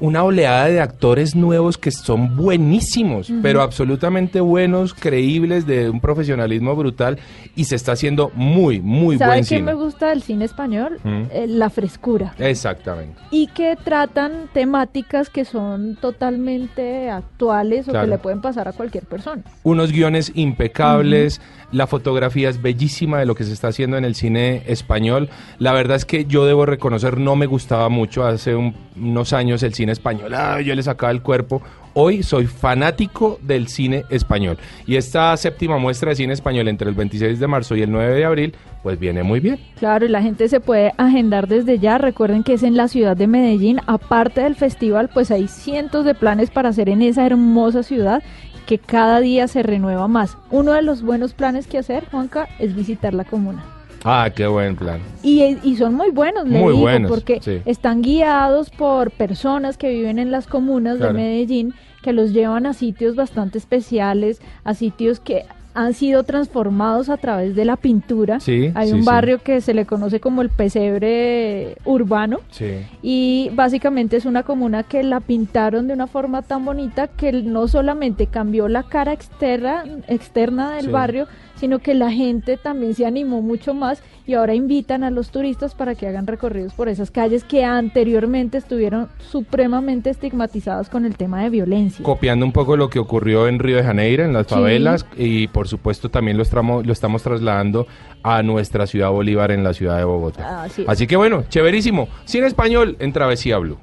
[0.00, 6.74] una oleada de actores nuevos que son buenísimos, pero absolutamente buenos, creíbles, de un profesionalismo
[6.74, 7.18] brutal
[7.54, 9.62] y se está haciendo muy, muy ¿Sabe buen qué cine.
[9.62, 10.98] me gusta del cine español?
[11.04, 11.22] Mm.
[11.30, 12.34] Eh, la frescura.
[12.38, 13.20] Exactamente.
[13.30, 18.06] y que tratan temáticas que son totalmente actuales o Claro.
[18.06, 19.42] que le pueden pasar a cualquier persona.
[19.62, 21.40] unos guiones impecables,
[21.72, 25.28] la fotografía es bellísima de lo que se está haciendo en el cine español.
[25.58, 29.62] La verdad es que yo debo reconocer, no me gustaba mucho hace un- unos años
[29.62, 31.62] el cine español, ah, yo le sacaba el cuerpo.
[31.98, 34.58] Hoy soy fanático del cine español.
[34.86, 38.14] Y esta séptima muestra de cine español entre el 26 de marzo y el 9
[38.14, 39.58] de abril, pues viene muy bien.
[39.78, 41.96] Claro, y la gente se puede agendar desde ya.
[41.96, 43.80] Recuerden que es en la ciudad de Medellín.
[43.86, 48.22] Aparte del festival, pues hay cientos de planes para hacer en esa hermosa ciudad
[48.66, 50.36] que cada día se renueva más.
[50.50, 53.75] Uno de los buenos planes que hacer, Juanca, es visitar la comuna.
[54.04, 55.00] Ah, qué buen plan.
[55.22, 57.60] Y, y son muy buenos, le Muy digo, buenos, porque sí.
[57.64, 61.12] están guiados por personas que viven en las comunas Claro.
[61.12, 65.44] de Medellín, que los llevan a sitios bastante especiales, a sitios que
[65.74, 68.40] han sido transformados a través de la pintura.
[68.40, 69.06] Sí, Hay sí, un sí.
[69.06, 72.76] barrio que se le conoce como el pesebre urbano Sí.
[73.02, 77.68] y básicamente es una comuna que la pintaron de una forma tan bonita que no
[77.68, 81.26] solamente cambió la cara externa, externa del barrio,
[81.56, 85.74] sino que la gente también se animó mucho más y ahora invitan a los turistas
[85.74, 91.42] para que hagan recorridos por esas calles que anteriormente estuvieron supremamente estigmatizadas con el tema
[91.42, 92.04] de violencia.
[92.04, 94.54] Copiando un poco lo que ocurrió en Río de Janeiro, en las Sí.
[94.54, 97.86] favelas, y por supuesto también lo estamos, lo estamos trasladando
[98.22, 100.64] a nuestra ciudad Bolívar en la ciudad de Bogotá.
[100.86, 102.08] Así que bueno, chéverísimo.
[102.24, 103.78] Sin español en Travesía Blue.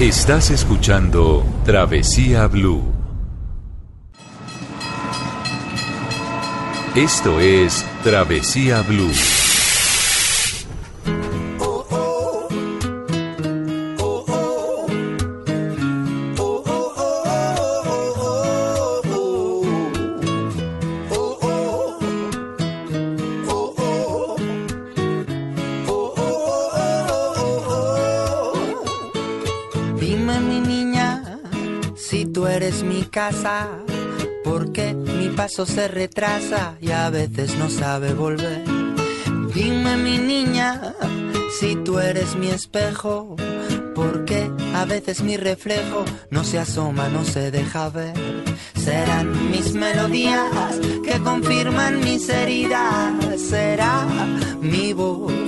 [0.00, 2.82] Estás escuchando Travesía Blue.
[6.94, 9.35] Esto es Travesía Blue.
[35.64, 38.62] Se retrasa y a veces no sabe volver.
[39.54, 40.94] Dime mi niña,
[41.58, 43.36] si tú eres mi espejo,
[43.94, 48.14] porque a veces mi reflejo no se asoma, no se deja ver.
[48.74, 54.06] Serán mis melodías que confirman mis heridas, será
[54.60, 55.45] mi voz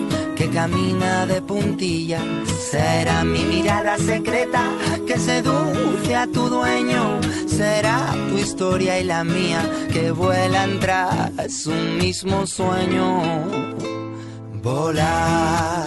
[0.52, 2.22] camina de puntillas.
[2.70, 4.62] Será mi mirada secreta
[5.06, 7.20] que seduce a tu dueño.
[7.46, 13.22] Será tu historia y la mía que vuelan tras un mismo sueño.
[14.62, 15.86] Volar,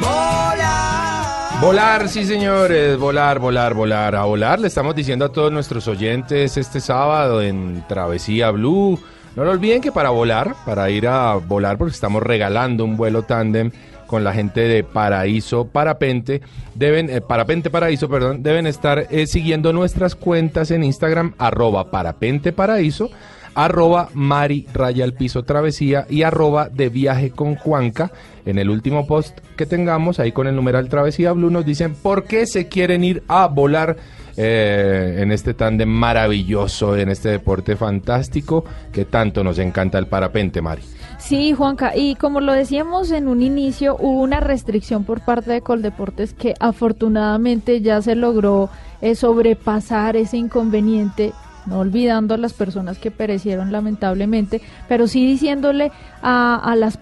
[0.00, 1.60] volar.
[1.60, 4.14] Volar, sí señores, volar, volar, volar.
[4.14, 8.98] A volar le estamos diciendo a todos nuestros oyentes este sábado en Travesía Blue.
[9.36, 13.24] No lo olviden que para volar, para ir a volar, porque estamos regalando un vuelo
[13.24, 13.70] tándem
[14.06, 16.40] con la gente de Paraíso Parapente,
[16.74, 22.52] deben, eh, Parapente Paraíso, perdón, deben estar eh, siguiendo nuestras cuentas en Instagram, arroba Parapente
[22.52, 23.10] Paraíso,
[23.54, 28.12] arroba Mari Raya al Piso Travesía y arroba de viaje con Juanca.
[28.46, 32.24] En el último post que tengamos, ahí con el numeral Travesía Blue, nos dicen por
[32.24, 33.96] qué se quieren ir a volar
[34.36, 40.60] eh, en este tándem maravilloso, en este deporte fantástico que tanto nos encanta el parapente,
[40.60, 40.82] Mari.
[41.18, 45.62] Sí, Juanca, y como lo decíamos en un inicio, hubo una restricción por parte de
[45.62, 48.68] Coldeportes que afortunadamente ya se logró
[49.00, 51.32] eh, sobrepasar ese inconveniente,
[51.64, 55.90] no olvidando a las personas que perecieron lamentablemente, pero sí diciéndole
[56.22, 56.98] a, a las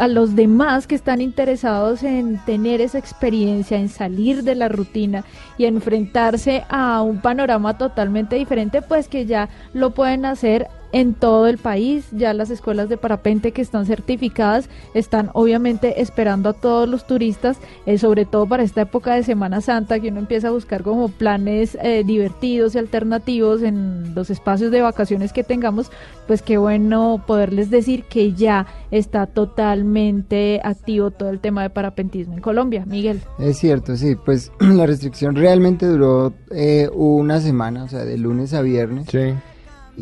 [0.00, 5.24] a los demás que están interesados en tener esa experiencia, en salir de la rutina
[5.58, 11.46] y enfrentarse a un panorama totalmente diferente, pues que ya lo pueden hacer en todo
[11.46, 12.06] el país.
[12.12, 17.58] Ya las escuelas de parapente que están certificadas están obviamente esperando a todos los turistas,
[17.86, 21.08] eh, sobre todo para esta época de Semana Santa, que uno empieza a buscar como
[21.08, 25.90] planes eh, divertidos y alternativos en los espacios de vacaciones que tengamos,
[26.26, 32.34] pues qué bueno poderles decir que ya está totalmente activo todo el tema de parapentismo
[32.34, 32.84] en Colombia.
[32.86, 33.20] Miguel.
[33.38, 38.54] Es cierto, sí, pues la restricción realmente duró eh, una semana, o sea, de lunes
[38.54, 39.06] a viernes.
[39.10, 39.34] Sí.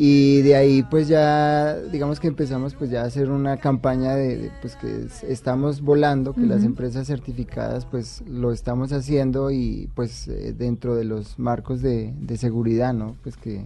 [0.01, 4.37] Y de ahí pues ya, digamos que empezamos pues ya a hacer una campaña de,
[4.37, 9.89] de, pues que es- estamos volando, que las empresas certificadas pues lo estamos haciendo y
[9.97, 13.17] pues eh, dentro de los marcos de, de seguridad, ¿no?
[13.25, 13.65] Pues que,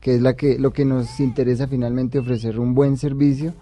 [0.00, 3.54] que es la que, lo que nos interesa finalmente ofrecer un buen servicio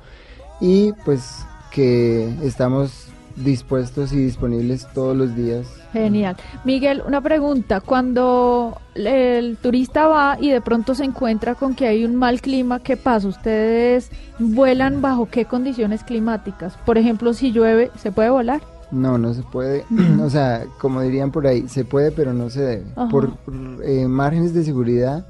[0.59, 5.67] y pues que estamos dispuestos y disponibles todos los días
[5.97, 6.37] Genial.
[6.65, 7.81] Miguel, una pregunta.
[7.81, 12.81] Cuando el turista va y de pronto se encuentra con que hay un mal clima,
[12.81, 13.29] ¿qué pasa?
[13.29, 16.77] ¿Ustedes vuelan bajo qué condiciones climáticas?
[16.85, 18.61] Por ejemplo, si llueve, ¿se puede volar?
[18.91, 19.85] No, no se puede.
[20.23, 22.85] o sea, como dirían por ahí, se puede, pero no se debe.
[22.95, 23.09] Ajá.
[23.09, 25.27] Por por, eh, márgenes de seguridad,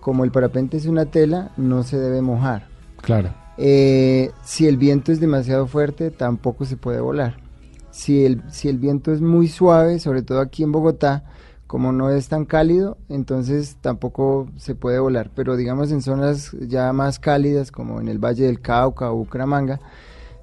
[0.00, 2.68] como el parapente es una tela, no se debe mojar.
[3.00, 3.30] Claro.
[3.56, 7.43] Eh, si el viento es demasiado fuerte, tampoco se puede volar.
[7.94, 11.22] Si el, si el viento es muy suave, sobre todo aquí en Bogotá,
[11.68, 15.30] como no es tan cálido, entonces tampoco se puede volar.
[15.32, 19.78] Pero digamos en zonas ya más cálidas, como en el Valle del Cauca o Bucaramanga,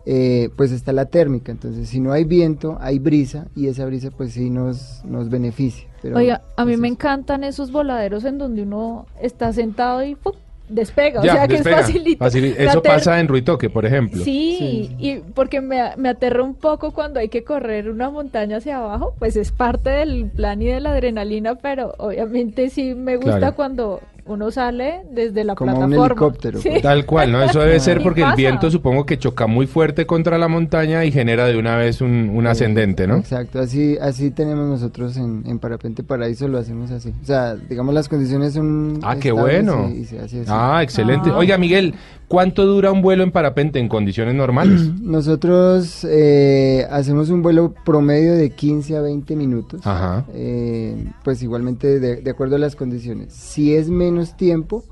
[0.06, 1.52] eh, pues está la térmica.
[1.52, 5.90] Entonces, si no hay viento, hay brisa y esa brisa pues sí nos, nos beneficia.
[6.02, 10.16] Pero, Oiga, a mí pues, me encantan esos voladeros en donde uno está sentado y
[10.16, 10.34] ¡pum!
[10.72, 11.22] Despega.
[11.24, 11.80] Ya, o sea que despega.
[11.82, 12.26] es facilito.
[12.64, 14.24] Eso pasa en Ruitoque, por ejemplo.
[14.24, 18.58] Sí, Sí, y porque me, me aterra un poco cuando hay que correr una montaña
[18.58, 23.16] hacia abajo, pues es parte del plan y de la adrenalina, pero obviamente sí me
[23.18, 23.56] gusta Claro.
[23.56, 26.06] cuando uno sale desde la Como un plataforma.
[26.06, 26.70] helicóptero, Sí.
[26.70, 26.82] pues.
[26.82, 27.42] Tal cual, ¿no?
[27.44, 31.12] Eso debe ser porque el viento supongo que choca muy fuerte contra la montaña y
[31.12, 33.18] genera de una vez un, un ascendente, ¿no?
[33.18, 37.14] Exacto, así, así tenemos nosotros en, en Parapente Paraíso, lo hacemos así.
[37.22, 39.00] O sea, digamos las condiciones son...
[39.04, 39.90] Ah, qué bueno.
[39.90, 40.50] Y, y se hace así.
[40.50, 41.30] Ah, excelente.
[41.32, 41.38] Ah.
[41.38, 41.96] Oiga, Miguel,
[42.32, 44.90] ¿cuánto dura un vuelo en parapente en condiciones normales?
[45.02, 49.82] Nosotros eh, hacemos un vuelo promedio de 15 a 20 minutos.
[49.84, 50.26] Ajá.
[50.34, 53.34] Eh, pues igualmente de, de acuerdo a las condiciones.
[53.34, 54.86] Si es menos tiempo,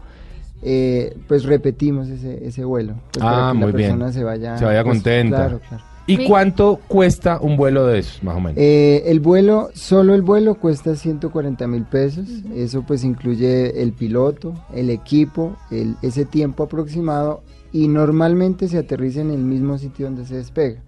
[0.61, 2.95] eh, pues repetimos ese, ese vuelo.
[3.13, 3.89] Pues para Ah, que muy la bien.
[3.91, 5.37] persona se vaya, Se vaya pues, contenta.
[5.37, 5.83] Claro, claro.
[6.09, 8.55] ¿Y Mi- cuánto cuesta un vuelo de esos, más o menos?
[8.57, 12.27] Eh, el vuelo, solo el vuelo cuesta 140 mil pesos.
[12.55, 17.41] Eso pues incluye el piloto, el equipo, el, ese tiempo aproximado
[17.71, 20.81] y normalmente se aterriza en el mismo sitio donde se despega.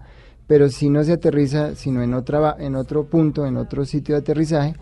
[0.48, 4.16] Pero si no se aterriza, sino en, otra, va- en otro punto, en otro sitio
[4.16, 4.74] de aterrizaje,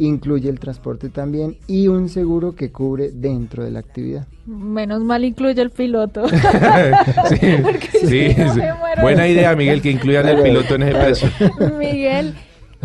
[0.00, 4.26] incluye el transporte también y un seguro que cubre dentro de la actividad.
[4.46, 6.26] Menos mal incluye el piloto.
[6.28, 6.36] sí,
[7.62, 8.60] Porque sí, si no sí.
[8.60, 9.02] me muero.
[9.02, 11.28] Buena idea, Miguel, que incluyan el piloto en ese precio.
[11.78, 12.34] Miguel,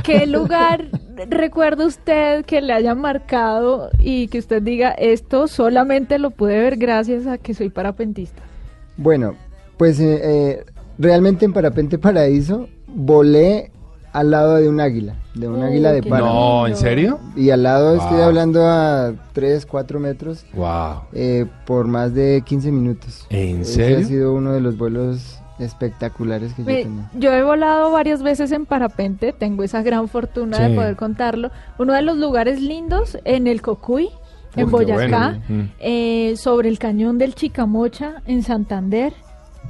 [0.03, 0.87] ¿qué lugar
[1.29, 6.75] recuerda usted que le haya marcado y que usted diga esto solamente lo pude ver
[6.75, 8.43] gracias a que soy parapentista?
[8.97, 9.35] Bueno,
[9.77, 10.65] pues eh, eh,
[10.97, 13.71] realmente en Parapente Paraíso volé
[14.15, 16.33] al lado de un águila, de un Oh, águila de páramo.
[16.61, 17.19] No, ¿en serio?
[17.35, 18.23] Y al lado estoy Wow.
[18.25, 21.01] hablando a 3, 4 metros Wow.
[21.13, 23.25] eh, por más de 15 minutos.
[23.29, 23.97] ¿En Ese serio?
[23.99, 27.03] ha sido uno de los vuelos espectaculares que yo he Me- tenido.
[27.13, 31.51] yo he volado varias veces en parapente, tengo esa gran fortuna de poder contarlo.
[31.77, 34.09] Uno de los lugares lindos en el Cocuy,
[34.55, 35.69] en Boyacá, bueno.
[35.79, 39.13] Eh, sobre el cañón del Chicamocha, en Santander.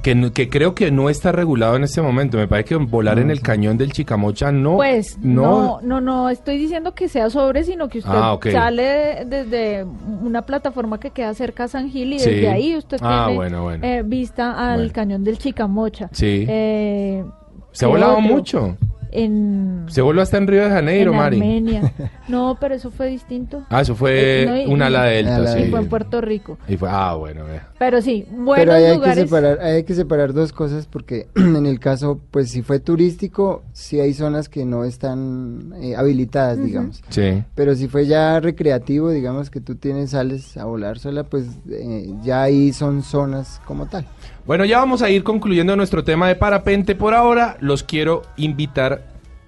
[0.02, 2.36] Que, no- que creo que no está regulado en este momento.
[2.38, 4.76] Me parece que volar en el cañón del Chicamocha no.
[4.76, 9.84] Pues no, no, no, estoy diciendo que sea sobre, sino que usted Ah, sale desde
[9.84, 12.30] una plataforma que queda cerca a San Gil y Sí.
[12.30, 13.84] desde ahí usted Ah, tiene bueno, bueno.
[13.84, 14.92] eh, vista al Bueno.
[14.92, 16.08] cañón del Chicamocha.
[16.12, 16.46] Sí.
[16.48, 17.24] Eh,
[17.72, 18.22] Se ha ¿qué volado otro?
[18.22, 18.76] mucho.
[19.12, 21.36] En, Se voló hasta en Río de Janeiro, en Mari.
[21.36, 21.92] Armenia.
[22.28, 23.64] No, pero eso fue distinto.
[23.70, 25.60] Ah, eso fue Eh, no, y- un ala delta, Ala sí.
[25.60, 26.58] Y fue en Puerto Rico.
[26.66, 27.68] Y fue, ah, bueno, vea.
[27.78, 31.78] Pero sí, Pero buenos hay que, separar, hay que separar dos cosas porque en el
[31.78, 37.00] caso, pues si fue turístico, sí hay zonas que no están eh, habilitadas, digamos.
[37.10, 37.44] Sí.
[37.54, 42.12] Pero si fue ya recreativo, digamos que tú tienes, sales a volar sola, pues eh,
[42.24, 44.04] ya ahí son zonas como tal.
[44.46, 46.94] Bueno, ya vamos a ir concluyendo nuestro tema de parapente.
[46.94, 49.02] Por ahora, los quiero invitar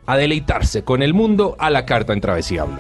[0.07, 2.79] a deleitarse con el mundo a la carta en Travesía Blue.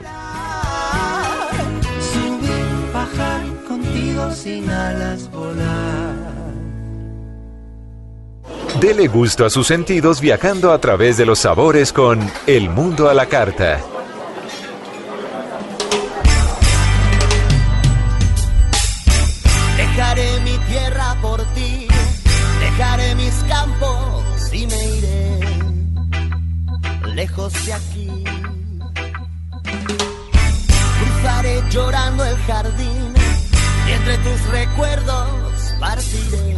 [3.68, 6.16] Contigo sin alas volar.
[8.80, 13.14] Dele gusto a sus sentidos viajando a través de los sabores con El Mundo a
[13.14, 13.80] la Carta.
[31.70, 33.14] Llorando el jardín
[33.86, 36.56] y entre tus recuerdos partiré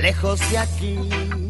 [0.00, 1.45] lejos de aquí.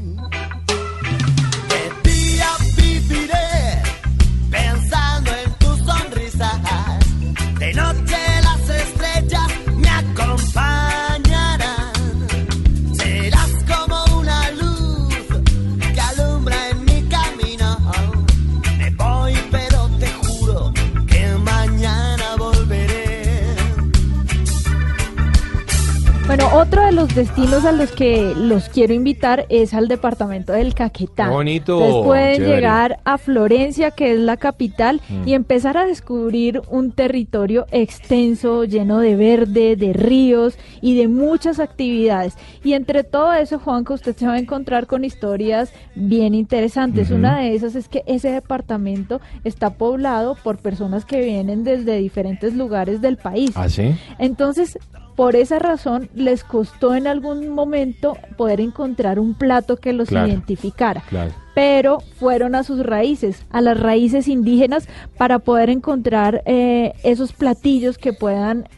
[26.38, 30.74] Bueno, otro de los destinos a los que los quiero invitar es al departamento del
[30.74, 31.30] Caquetá.
[31.30, 32.54] Bonito, Ustedes pueden chévere.
[32.56, 35.26] llegar a Florencia, que es la capital, Mm.
[35.28, 41.58] y empezar a descubrir un territorio extenso, lleno de verde, de ríos y de muchas
[41.58, 42.34] actividades.
[42.62, 47.10] Y entre todo eso, Juanca, usted se va a encontrar con historias bien interesantes.
[47.10, 52.52] Una de esas es que ese departamento está poblado por personas que vienen desde diferentes
[52.54, 53.52] lugares del país.
[53.54, 53.94] ¿Ah, sí?
[54.18, 54.78] Entonces,
[55.16, 60.28] por esa razón, les costó en algún momento poder encontrar un plato que los Claro.
[60.28, 61.02] identificara.
[61.08, 61.32] Claro.
[61.54, 67.96] Pero fueron a sus raíces, a las raíces indígenas, para poder encontrar eh, esos platillos
[67.96, 68.68] que puedan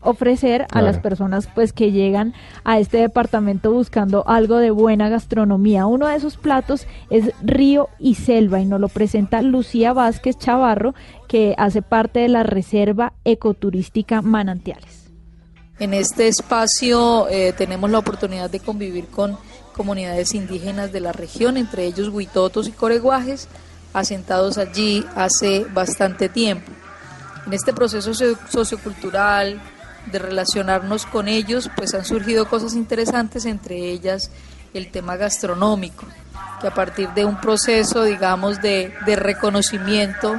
[0.00, 2.32] ofrecer a las personas pues que llegan
[2.64, 5.86] a este departamento buscando algo de buena gastronomía.
[5.86, 10.94] Uno de esos platos es río y selva y nos lo presenta Lucía Vázquez Chavarro
[11.26, 14.97] que hace parte de la Reserva Ecoturística Manantiales.
[15.78, 19.38] En este espacio eh, tenemos la oportunidad de convivir con
[19.76, 23.46] comunidades indígenas de la región, entre ellos huitotos y coreguajes,
[23.92, 26.72] asentados allí hace bastante tiempo.
[27.46, 29.60] En este proceso socio- sociocultural
[30.10, 34.30] de relacionarnos con ellos, pues han surgido cosas interesantes, entre ellas
[34.74, 36.04] el tema gastronómico,
[36.60, 40.36] que a partir de un proceso, digamos, de, de reconocimiento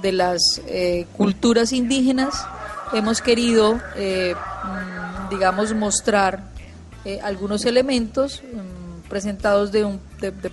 [0.00, 2.46] de las eh, culturas indígenas,
[2.92, 6.44] hemos querido, eh, mm, digamos, mostrar
[7.04, 9.98] eh, algunos elementos mm, presentados de,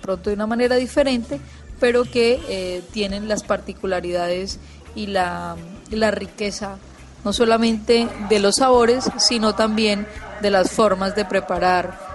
[0.00, 1.40] pronto de una manera diferente,
[1.78, 4.58] pero que eh, tienen las particularidades
[4.94, 5.56] y la,
[5.90, 6.76] riqueza
[7.24, 10.06] no solamente de los sabores, sino también
[10.40, 12.10] de las formas de preparar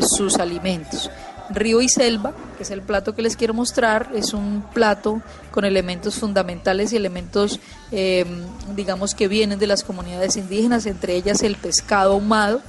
[0.00, 1.08] sus alimentos.
[1.50, 5.64] Río y Selva, que es el plato que les quiero mostrar, es un plato con
[5.64, 7.60] elementos fundamentales y elementos,
[7.92, 8.24] eh,
[8.74, 12.60] digamos, que vienen de las comunidades indígenas, entre ellas el pescado ahumado,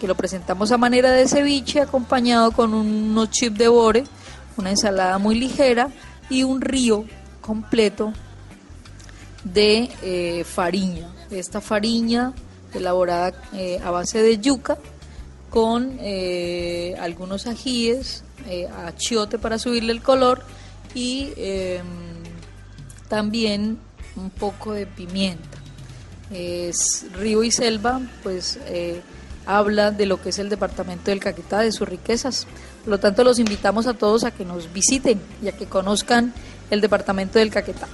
[0.00, 4.04] que lo presentamos a manera de ceviche, acompañado con unos chips de bore,
[4.56, 5.88] una ensalada muy ligera
[6.28, 7.04] y un río
[7.40, 8.12] completo
[9.44, 11.08] de eh, fariña.
[11.30, 12.32] Esta fariña
[12.74, 14.78] elaborada eh, a base de yuca
[15.52, 20.42] con eh, algunos ajíes, eh, achiote para subirle el color
[20.94, 21.82] y eh,
[23.08, 23.76] también
[24.16, 25.58] un poco de pimienta.
[26.30, 29.02] Es Río y Selva, pues eh,
[29.44, 32.46] habla de lo que es el departamento del Caquetá, de sus riquezas.
[32.84, 36.32] Por lo tanto, los invitamos a todos a que nos visiten y a que conozcan
[36.70, 37.88] el departamento del Caquetá.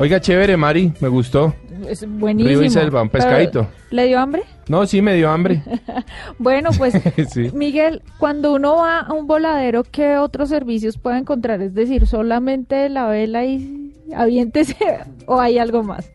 [0.00, 1.54] Oiga, chévere, Mari, me gustó.
[1.88, 2.48] Es buenísimo.
[2.48, 3.66] Río y selva, un pescadito.
[3.90, 4.42] ¿Le dio hambre?
[4.68, 5.62] No, sí, me dio hambre.
[6.38, 6.94] Bueno, pues
[7.30, 7.50] Sí.
[7.52, 11.60] Miguel, cuando uno va a un voladero, ¿qué otros servicios puede encontrar?
[11.62, 14.76] Es decir, solamente la vela y aviéntese
[15.26, 16.10] o hay algo más.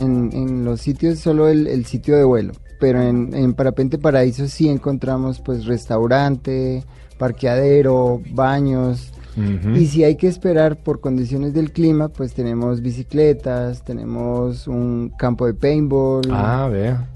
[0.00, 4.46] En, en los sitios solo el, el sitio de vuelo, pero en, en Parapente Paraíso
[4.46, 6.84] sí encontramos pues restaurante,
[7.18, 9.12] parqueadero, baños.
[9.36, 15.46] Y si hay que esperar por condiciones del clima, pues tenemos bicicletas, tenemos un campo
[15.46, 16.70] de paintball, Ah,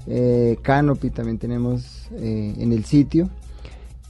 [0.07, 3.29] eh, canopy también tenemos eh, en el sitio.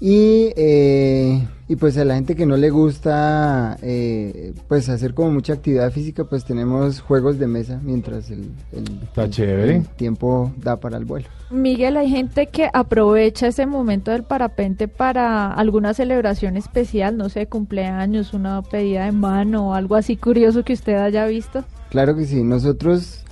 [0.03, 5.29] Y, eh, y pues a la gente que no le gusta eh, pues hacer como
[5.29, 9.75] mucha actividad física, pues tenemos juegos de mesa mientras el, el- Está el- chévere.
[9.75, 11.27] el tiempo da para el vuelo.
[11.51, 17.45] Miguel, hay gente que aprovecha ese momento del parapente para alguna celebración especial, no sé,
[17.45, 21.63] cumpleaños, una pedida de mano o algo así curioso que usted haya visto.
[21.91, 23.23] Claro que sí, nosotros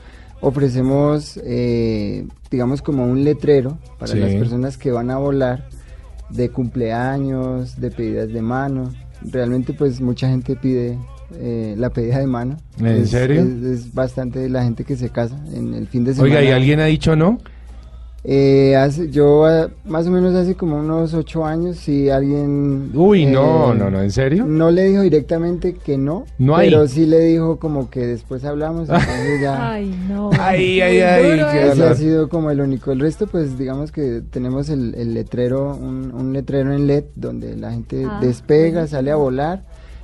[0.41, 4.19] ofrecemos, eh, digamos, como un letrero para Sí.
[4.19, 5.67] las personas que van a volar
[6.29, 8.91] de cumpleaños, de pedidas de mano.
[9.23, 10.97] Realmente, pues mucha gente pide
[11.35, 12.57] eh, la pedida de mano.
[12.79, 13.41] ¿En Es- serio?
[13.41, 16.33] Es, es bastante la gente que se casa en el fin de semana.
[16.35, 17.39] Oiga, ¿y alguien ha dicho no?
[18.23, 22.91] Eh, hace, yo ah, más o menos hace como unos ocho años, si alguien...
[22.93, 24.45] Uy, no, eh, no, no, ¿en serio?
[24.45, 26.69] No le dijo directamente que no, No hay.
[26.69, 29.71] pero sí le dijo como que después hablamos, entonces ya...
[29.71, 30.31] Ay, no.
[30.37, 31.39] Ay, ay, ay.
[31.39, 31.91] Ese dolor.
[31.91, 32.91] ha sido como el único.
[32.91, 37.55] El resto, pues digamos que tenemos el, el letrero, un, un letrero en LED donde
[37.55, 39.63] la gente Ah, despega, sale a volar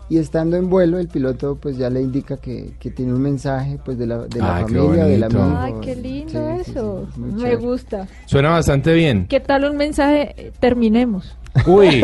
[0.09, 3.79] y estando en vuelo el piloto pues ya le indica que, que tiene un mensaje
[3.83, 5.41] pues de la, de la Ah, qué familia, del bonito.
[5.41, 5.57] amigo.
[5.59, 7.07] Ay, qué lindo Sí, sí, eso.
[7.13, 7.55] sí, muy Me chévere.
[7.57, 8.07] gusta.
[8.25, 9.25] Suena bastante bien.
[9.27, 10.51] ¿Qué tal un mensaje?
[10.59, 11.35] Terminemos.
[11.65, 12.03] Uy,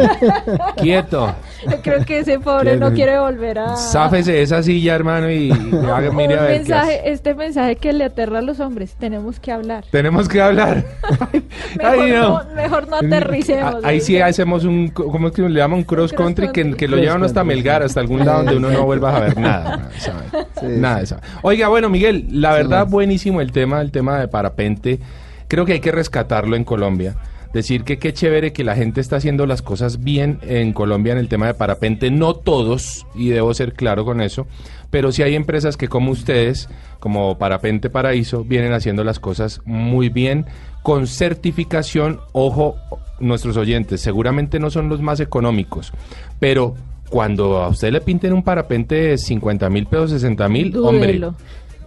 [0.78, 1.36] quieto.
[1.84, 3.76] Creo que ese pobre no quiere volver a...
[3.76, 7.94] Sáfese de esa silla, hermano, y, y haga, mire a ver mensaje, este mensaje que
[7.94, 8.96] le aterra a los hombres.
[9.00, 9.84] Tenemos que hablar.
[9.92, 10.86] Tenemos que hablar.
[11.78, 12.44] Mejor, Ay, no.
[12.44, 12.54] no.
[12.56, 13.76] mejor no aterricemos.
[13.84, 15.80] Ah, Ahí sí hacemos un, ¿cómo es que le llaman?
[15.80, 16.78] Un cross cross country que, country.
[16.78, 19.38] que lo Cross llevan hasta Melgar, hasta algún lado donde uno no vuelva a ver
[19.38, 19.78] nada.
[19.78, 20.46] nada, ¿sabe?
[20.60, 21.00] Sí, Nada sí.
[21.00, 21.18] de eso.
[21.44, 25.00] Oiga, bueno, Miguel, la verdad, buenísimo el tema, el tema de parapente.
[25.48, 27.16] Creo que hay que rescatarlo en Colombia.
[27.54, 31.20] Decir que qué chévere que la gente está haciendo las cosas bien en Colombia en
[31.20, 32.10] el tema de parapente.
[32.10, 34.48] No todos, y debo ser claro con eso,
[34.90, 40.10] pero sí hay empresas que como ustedes, como Parapente Paraíso, vienen haciendo las cosas muy
[40.10, 40.46] bien,
[40.84, 42.76] con certificación, ojo,
[43.20, 45.92] nuestros oyentes, seguramente no son los más económicos,
[46.40, 46.76] pero
[47.10, 51.22] cuando a usted le pinten un parapente de 50 mil pesos, 60 mil, hombre,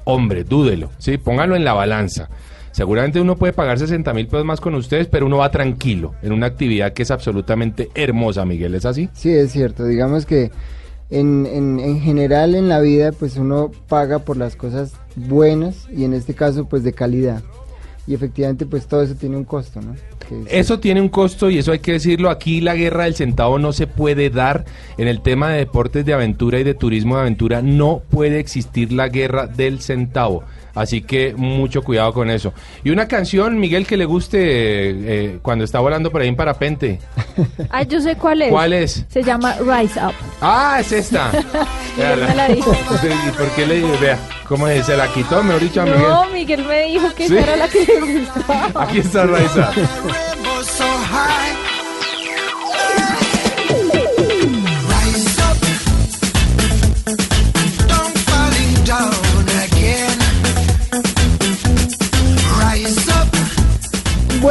[0.05, 1.17] hombre, dúdelo, ¿sí?
[1.17, 2.29] Póngalo en la balanza.
[2.75, 6.33] Seguramente uno puede pagar 60 mil pesos más con ustedes, pero uno va tranquilo en
[6.33, 9.09] una actividad que es absolutamente hermosa, Miguel, ¿es así?
[9.13, 9.85] Sí, es cierto.
[9.87, 10.51] Digamos que
[11.11, 16.05] en, en, en general en la vida pues uno paga por las cosas buenas y
[16.05, 17.43] en este caso pues de calidad.
[18.09, 19.95] y efectivamente pues todo eso tiene un costo, ¿no?
[19.95, 20.03] Es-
[20.51, 22.29] Eso tiene un costo y eso hay que decirlo.
[22.31, 24.65] Aquí la guerra del centavo no se puede dar.
[24.99, 28.91] En el tema de deportes de aventura y de turismo de aventura no puede existir
[28.93, 30.43] la guerra del centavo.
[30.75, 32.53] Así que mucho cuidado con eso.
[32.83, 36.99] Y una canción, Miguel, que le guste eh, cuando está volando por ahí en parapente.
[37.71, 38.51] Ah, yo sé cuál es.
[38.51, 39.05] ¿Cuál es?
[39.09, 40.13] Se llama Rise Up.
[40.41, 41.31] Ah, es esta.
[41.97, 42.73] Miguel me la dijo.
[43.29, 44.19] ¿Y por qué le Vea,
[44.49, 44.87] ¿cómo es?
[44.87, 46.03] Se la quitó, mejor dicho, a Miguel.
[46.03, 47.37] No, Miguel me dijo que ¿Sí?
[47.37, 48.83] esa era la que le gustaba.
[48.85, 49.71] Aquí está Raiza.
[49.73, 50.63] rainbow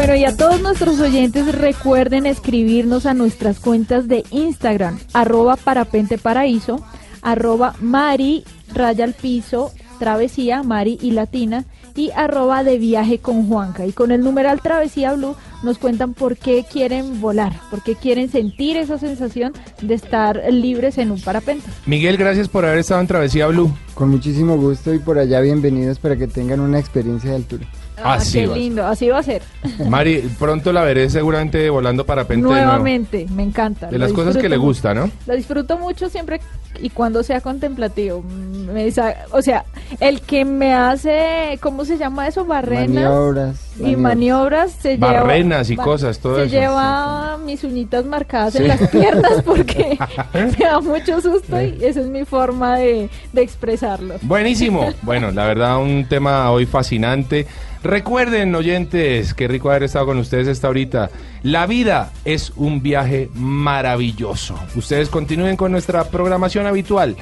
[0.06, 6.18] Bueno, y a todos nuestros oyentes recuerden escribirnos a nuestras cuentas de Instagram, arroba parapente
[6.18, 6.84] paraíso,
[7.22, 8.43] arroba mari
[8.74, 11.64] raya al piso, travesía, mari y latina,
[11.95, 13.86] y arroba de viaje con Juanca.
[13.86, 18.30] Y con el numeral travesía blue nos cuentan por qué quieren volar, por qué quieren
[18.30, 21.66] sentir esa sensación de estar libres en un parapente.
[21.86, 23.74] Miguel, gracias por haber estado en Travesía Blue.
[23.93, 27.68] Con muchísimo gusto y por allá bienvenidos para que tengan una experiencia de altura.
[28.02, 28.56] Así qué va.
[28.58, 29.41] lindo, así va a ser.
[29.88, 32.66] Mari, pronto la veré seguramente volando parapente de nuevo.
[32.66, 33.88] Nuevamente, me encanta.
[33.88, 35.10] De lo las cosas que le gusta, ¿no?
[35.28, 36.39] Lo disfruto mucho siempre
[36.82, 38.22] y cuando sea contemplativo.
[38.22, 38.94] Mm, me
[39.32, 39.66] o sea,
[40.00, 42.46] el que me hace, ¿cómo se llama eso?
[42.46, 43.72] Barrenas Maniobras.
[43.80, 46.56] y maniobras se Barrenas y lleva, cosas, todo se eso.
[46.56, 49.98] lleva mis uñitas marcadas en las piernas porque
[50.34, 54.16] me da mucho susto y esa es mi forma de, de expresarlo.
[54.22, 54.91] Buenísimo.
[55.04, 57.46] Bueno, la verdad, un tema hoy fascinante.
[57.84, 61.10] Recuerden, oyentes, qué rico haber estado con ustedes esta ahorita.
[61.44, 64.58] La vida es un viaje maravilloso.
[64.76, 67.18] Ustedes continúen con nuestra programación habitual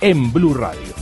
[0.00, 0.94] en Blue Radio.